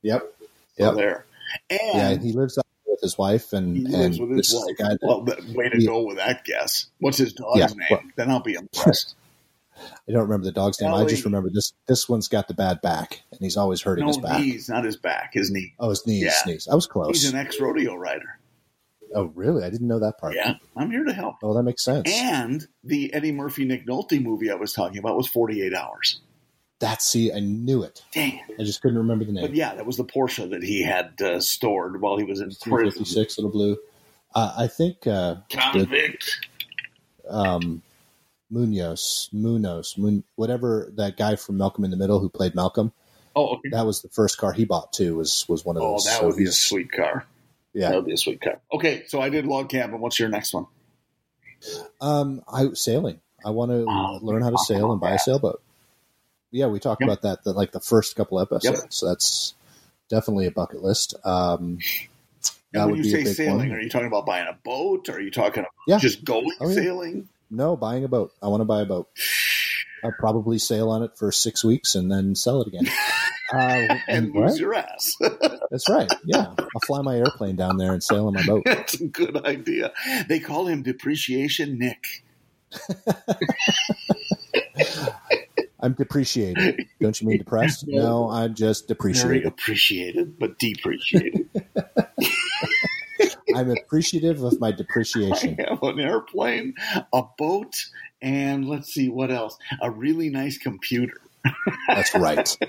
[0.03, 0.31] Yep.
[0.77, 0.95] Yep.
[0.95, 1.25] there.
[1.71, 4.63] Yeah, And he lives up with his wife, and he and lives with this his
[4.63, 4.77] wife.
[4.77, 6.85] guy that- well, the, way to he- go with that guess.
[6.99, 7.87] What's his dog's Yeah, name?
[7.89, 9.15] well- then I'll be impressed.
[10.07, 10.93] I don't remember the dog's name.
[10.93, 11.73] I just remember this.
[11.87, 14.39] This one's got the bad back, and he's always hurting no his back.
[14.39, 15.73] knees, not his back, his knee.
[15.79, 16.33] Oh, his knees, Yeah.
[16.51, 16.67] knees.
[16.71, 17.09] I was close.
[17.21, 18.39] He's an ex rodeo rider.
[19.15, 19.63] oh, really?
[19.63, 20.35] I didn't know that part.
[20.35, 21.35] Yeah, I'm here to help.
[21.43, 22.09] Oh, that makes sense.
[22.11, 26.21] And the Eddie Murphy Nick Nolte movie I was talking about was 48 hours.
[26.79, 28.01] That see, I knew it.
[28.11, 28.39] Dang.
[28.59, 29.43] I just couldn't remember the name.
[29.45, 32.49] But yeah, that was the Porsche that he had uh, stored while he was in
[32.61, 32.89] prison.
[32.91, 33.77] fifty six, little blue.
[34.33, 36.39] Uh, I think uh, Convict.
[37.29, 37.81] um,
[38.51, 42.91] Munoz, Munoz, Mun, whatever that guy from Malcolm in the Middle who played Malcolm.
[43.35, 43.69] Oh, okay.
[43.71, 45.15] That was the first car he bought too.
[45.15, 46.05] Was was one of Oh, those.
[46.05, 47.25] that So would be a sweet car.
[47.73, 48.59] Yeah, that would be a sweet car.
[48.73, 50.01] Okay, so I did log cabin.
[50.01, 50.67] What's your next one?
[52.01, 53.21] Um, I sailing.
[53.45, 55.61] I want to Oh, learn how to sail and buy a sailboat.
[56.51, 57.07] Yeah, we talked Yep.
[57.07, 57.43] about that.
[57.45, 58.83] The, like the first couple episodes.
[58.89, 59.53] So that's
[60.09, 61.15] definitely a bucket list.
[61.23, 61.79] Um,
[62.73, 63.71] that when would you be say sailing, one.
[63.71, 65.07] are you talking about buying a boat?
[65.07, 65.99] Or are you talking about Yeah.
[65.99, 66.75] just going Oh, yeah.
[66.75, 67.29] sailing?
[67.51, 68.31] No, buying a boat.
[68.41, 69.09] I want to buy a boat.
[70.03, 72.85] I'll probably sail on it for six weeks and then sell it again.
[73.53, 75.13] Uh, And lose your ass.
[75.71, 76.09] That's right.
[76.23, 78.61] Yeah, I'll fly my airplane down there and sail on my boat.
[78.63, 79.91] That's a good idea.
[80.29, 82.23] They call him Depreciation Nick.
[85.81, 86.85] I'm depreciated.
[87.01, 87.85] Don't you mean depressed?
[87.87, 89.45] No, I'm just Very depreciated.
[89.47, 91.49] appreciated, but depreciated.
[93.55, 95.57] I'm appreciative of my depreciation.
[95.67, 96.73] I have an airplane,
[97.13, 97.75] a boat,
[98.21, 99.57] and let's see what else.
[99.81, 101.19] A really nice computer.
[101.87, 102.57] That's right.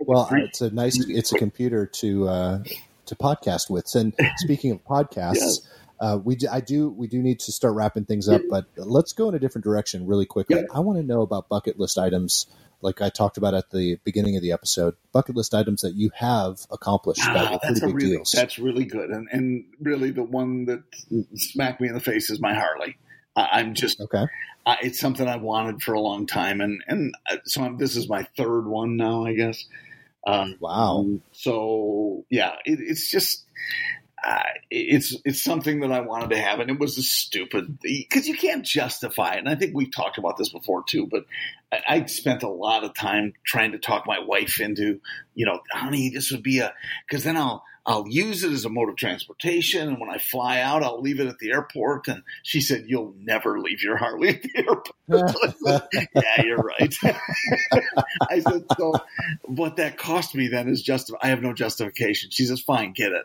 [0.00, 0.98] Well, it's a nice.
[1.08, 2.62] It's a computer to uh,
[3.06, 3.94] to podcast with.
[3.94, 5.68] And speaking of podcasts, Yes.
[6.00, 8.40] uh, we do, I do we do need to start wrapping things up.
[8.48, 10.56] But let's go in a different direction really quickly.
[10.56, 10.66] Yeah.
[10.74, 12.46] I want to know about bucket list items,
[12.82, 14.94] like I talked about at the beginning of the episode.
[15.12, 18.32] Bucket list items that you have accomplished Ah, that's a really deals.
[18.32, 20.82] that's really good, and and really the one that
[21.34, 22.96] smacked me in the face is my Harley.
[23.34, 24.24] I, I'm just Okay.
[24.66, 27.96] I, it's something I wanted for a long time, and and uh, so I'm, this
[27.96, 29.64] is my third one now, I guess.
[30.26, 31.06] Um, Wow.
[31.32, 33.44] So yeah, it, it's just
[34.70, 38.36] it's it's something that I wanted to have, and it was a stupid because you
[38.36, 39.38] can't justify it.
[39.38, 41.06] And I think we've talked about this before too.
[41.06, 41.26] But
[41.72, 45.00] I, I spent a lot of time trying to talk my wife into,
[45.34, 46.74] you know, honey, this would be a
[47.08, 50.60] because then I'll I'll use it as a mode of transportation, and when I fly
[50.60, 52.08] out, I'll leave it at the airport.
[52.08, 54.96] And she said, "You'll never leave your Harley at the airport."
[56.14, 56.94] yeah, you're right.
[58.30, 58.94] I said, so
[59.44, 62.30] what that cost me then is just, I have no justification.
[62.30, 63.24] She says, fine, get it.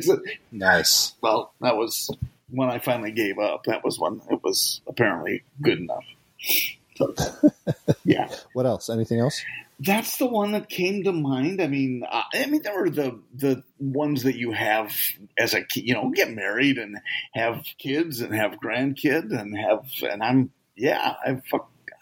[0.00, 0.18] Said,
[0.52, 1.14] nice.
[1.20, 2.10] well, that was
[2.50, 3.64] when I finally gave up.
[3.64, 6.04] That was when it was apparently good enough.
[6.96, 7.14] So,
[8.04, 8.88] yeah, What else?
[8.90, 9.40] Anything else?
[9.80, 11.62] that's the one that came to mind.
[11.62, 14.92] I mean, uh, I mean, there were the the ones that you have
[15.38, 16.98] as a you know get married and
[17.34, 21.42] have kids and have grandkids and have and I'm yeah I've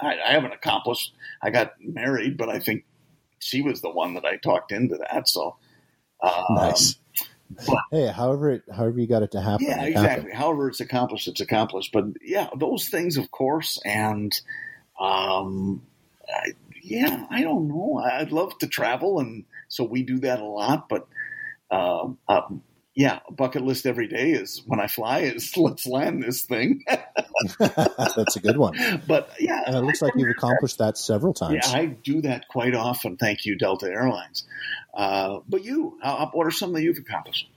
[0.01, 1.13] I, I haven't accomplished.
[1.43, 2.85] I got married, but I think
[3.39, 5.29] she was the one that I talked into that.
[5.29, 5.57] So
[6.23, 6.97] um, Nice.
[7.91, 9.67] Hey, however it, however you got it to happen.
[9.67, 10.33] yeah, exactly.
[10.33, 11.93] However, it's accomplished, it's accomplished.
[11.93, 14.39] But yeah, those things, of course, and
[15.01, 15.83] um,
[16.29, 18.03] I, yeah, I don't know.
[18.05, 20.89] I'd love to travel, and so we do that a lot.
[20.89, 21.07] But
[21.71, 22.63] um, um,
[22.97, 26.83] yeah, a bucket list every day is when I fly is let's land this thing.
[27.59, 29.03] That's a good one.
[29.07, 31.61] but yeah, And it looks like you've accomplished that several times.
[31.63, 33.19] yeah, I do that quite often.
[33.19, 34.45] Thank you, Delta Airlines.
[34.95, 37.49] Uh, but you, uh, what are some that you've accomplished?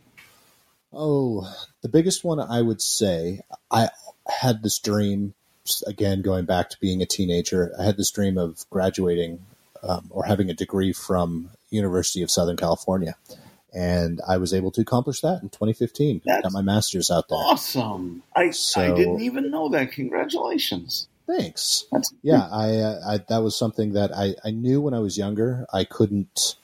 [0.91, 1.49] Oh,
[1.81, 3.89] the biggest one I would say, I
[4.27, 5.35] had this dream,
[5.87, 9.39] again, going back to being a teenager, I had this dream of graduating
[9.83, 13.15] um, or having a degree from University of Southern California.
[13.73, 16.21] And I was able to accomplish that in 2015.
[16.25, 17.37] That's Got my master's out there.
[17.37, 18.23] Awesome!
[18.35, 19.91] I I didn't even know that.
[19.91, 21.07] Congratulations.
[21.27, 21.85] Thanks.
[21.91, 25.17] That's Yeah, I, uh, I that was something that I, I knew when I was
[25.17, 25.67] younger.
[25.71, 26.55] I couldn't,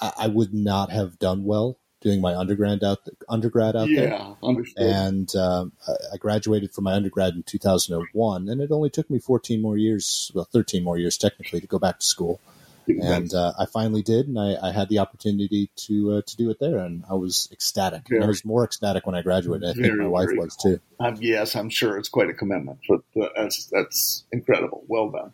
[0.00, 4.08] I, I would not have done well doing my undergrad out undergrad out there.
[4.08, 4.82] yeah, understood.
[4.86, 9.18] and um, I- I graduated from my undergrad in 2001, and it only took me
[9.18, 12.40] 14 more years, well, 13 more years technically, to go back to school.
[12.86, 16.50] And uh, I finally did, and I, I had the opportunity to uh, to do
[16.50, 18.02] it there, and I was ecstatic.
[18.10, 19.68] And I was more ecstatic when I graduated.
[19.68, 20.80] I think my wife very was too.
[20.98, 24.84] Um, yes, I'm sure it's quite a commitment, but uh, that's that's incredible.
[24.88, 25.32] Well done.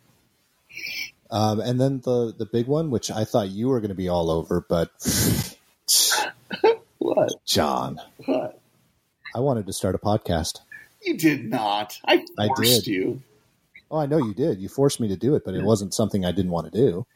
[1.30, 4.08] Um, and then the the big one, which I thought you were going to be
[4.08, 4.90] all over, but
[6.98, 7.32] What?
[7.46, 8.60] Jon, What?
[9.34, 10.60] I wanted to start a podcast.
[11.02, 11.98] You did not.
[12.04, 12.86] I I forced did.
[12.86, 13.22] you.
[13.90, 14.58] Oh, I know you did.
[14.58, 17.06] You forced me to do it, but it wasn't something I didn't want to do.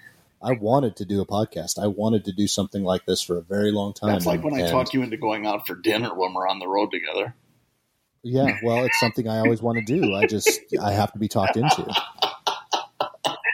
[0.43, 1.79] I wanted to do a podcast.
[1.79, 4.13] I wanted to do something like this for a very long time.
[4.13, 6.69] That's like when I talk you into going out for dinner when we're on the
[6.69, 7.35] road together.
[8.25, 10.15] Yeah, well, it's something I always want to do.
[10.15, 11.93] I just I have to be talked into.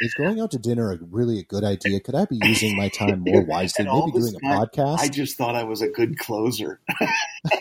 [0.01, 1.99] Is going out to dinner a, really a good idea?
[1.99, 3.85] Could I be using my time more wisely?
[3.85, 4.99] And Maybe doing a time, podcast.
[4.99, 6.81] I just thought I was a good closer.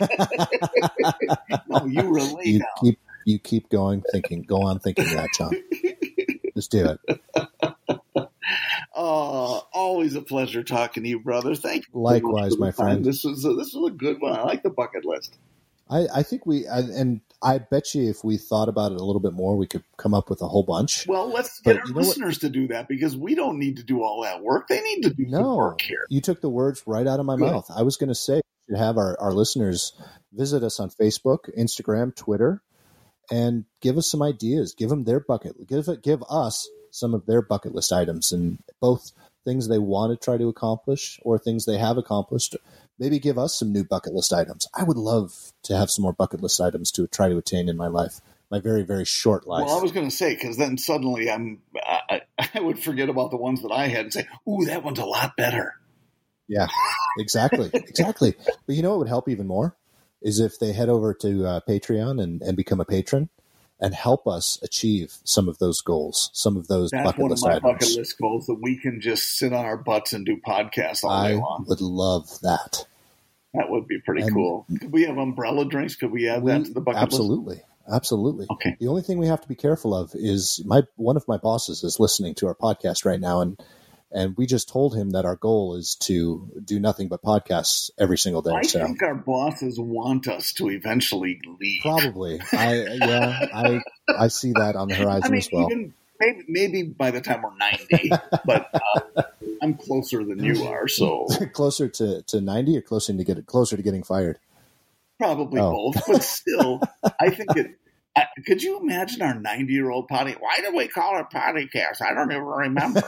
[1.68, 2.66] no, you relate you now.
[2.80, 4.42] keep you keep going, thinking.
[4.42, 5.52] Go on thinking that, Jon.
[6.54, 7.20] Just do it.
[9.10, 11.54] Oh, always a pleasure talking to you, brother.
[11.54, 11.98] Thank you.
[11.98, 13.02] Likewise, my friend.
[13.02, 14.34] This was a, this was a good one.
[14.34, 15.38] I like the bucket list.
[15.88, 19.20] I, I think we and I bet you if we thought about it a little
[19.20, 21.06] bit more, we could come up with a whole bunch.
[21.06, 22.40] Well, let's get our listeners what?
[22.42, 24.68] to do that because we don't need to do all that work.
[24.68, 26.04] They need to do no, work here.
[26.10, 27.50] You took the words right out of my Good.
[27.50, 27.70] mouth.
[27.74, 29.94] I was going to say we should have our, our listeners
[30.34, 32.62] visit us on Facebook, Instagram, Twitter,
[33.30, 34.74] and give us some ideas.
[34.76, 35.66] Give them their bucket.
[35.66, 36.02] Give it.
[36.02, 39.12] Give us some of their bucket list items and both
[39.44, 42.56] things they want to try to accomplish or things they have accomplished
[42.98, 44.66] maybe give us some new bucket list items.
[44.74, 47.76] I would love to have some more bucket list items to try to attain in
[47.76, 48.20] my life,
[48.50, 49.66] my very very short life.
[49.66, 52.22] Well, I was going to say because then suddenly I'm I,
[52.54, 55.04] I, would forget about the ones that I had and say, "Ooh, that one's a
[55.04, 55.74] lot better."
[56.48, 56.66] Yeah,
[57.18, 58.34] exactly, exactly.
[58.66, 59.76] But you know what would help even more
[60.20, 63.28] is if they head over to uh, Patreon and, and become a patron
[63.80, 67.44] and help us achieve some of those goals, some of those That's bucket one list
[67.44, 67.72] of my items.
[67.72, 71.10] bucket list goals that we can just sit on our butts and do podcasts all
[71.10, 71.64] I day long.
[71.68, 72.86] would love that.
[73.54, 74.66] That would be pretty and cool.
[74.80, 75.96] Could we have umbrella drinks?
[75.96, 77.56] Could we add we, that to the bucket absolutely.
[77.56, 77.64] list?
[77.64, 77.64] Absolutely.
[77.90, 78.46] Absolutely.
[78.50, 78.76] Okay.
[78.78, 81.82] The only thing we have to be careful of is my one of my bosses
[81.84, 83.58] is listening to our podcast right now and
[84.10, 88.16] and we just told him that our goal is to do nothing but podcasts every
[88.16, 88.52] single day.
[88.52, 88.84] I so.
[88.84, 91.82] think our bosses want us to eventually leave.
[91.82, 92.40] Probably.
[92.52, 95.68] I yeah, I I see that on the horizon I mean, as well.
[95.70, 98.10] Even, maybe maybe by the time we're ninety,
[98.46, 98.70] but
[99.16, 99.22] uh,
[99.60, 100.88] I'm closer than you are.
[100.88, 104.38] So closer to, to ninety, or closer to get closer to getting fired.
[105.18, 105.92] Probably oh.
[105.92, 106.80] both, but still,
[107.20, 107.78] I think it.
[108.46, 110.32] Could you imagine our 90 year old potty?
[110.32, 112.02] Why did we call it potty cast?
[112.02, 113.02] I don't even remember.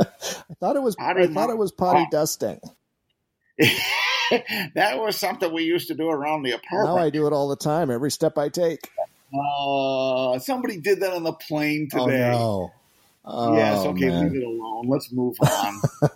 [0.00, 0.96] I thought it was.
[0.96, 2.10] Potty I thought it was potty oh.
[2.10, 2.60] dusting.
[4.74, 6.96] that was something we used to do around the apartment.
[6.96, 7.90] Now I do it all the time.
[7.90, 8.88] Every step I take.
[9.34, 12.30] Uh, somebody did that on the plane oh, today.
[12.30, 12.72] Oh, no.
[13.24, 14.32] Oh, yes, okay, man.
[14.32, 14.88] leave it alone.
[14.88, 15.80] Let's move on.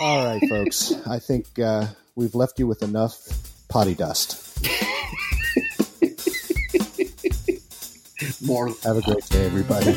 [0.00, 0.92] All right, folks.
[1.06, 1.86] I think uh,
[2.16, 3.16] we've left you with enough
[3.68, 4.58] potty dust.
[8.44, 8.68] More.
[8.82, 9.92] Have a great day, everybody.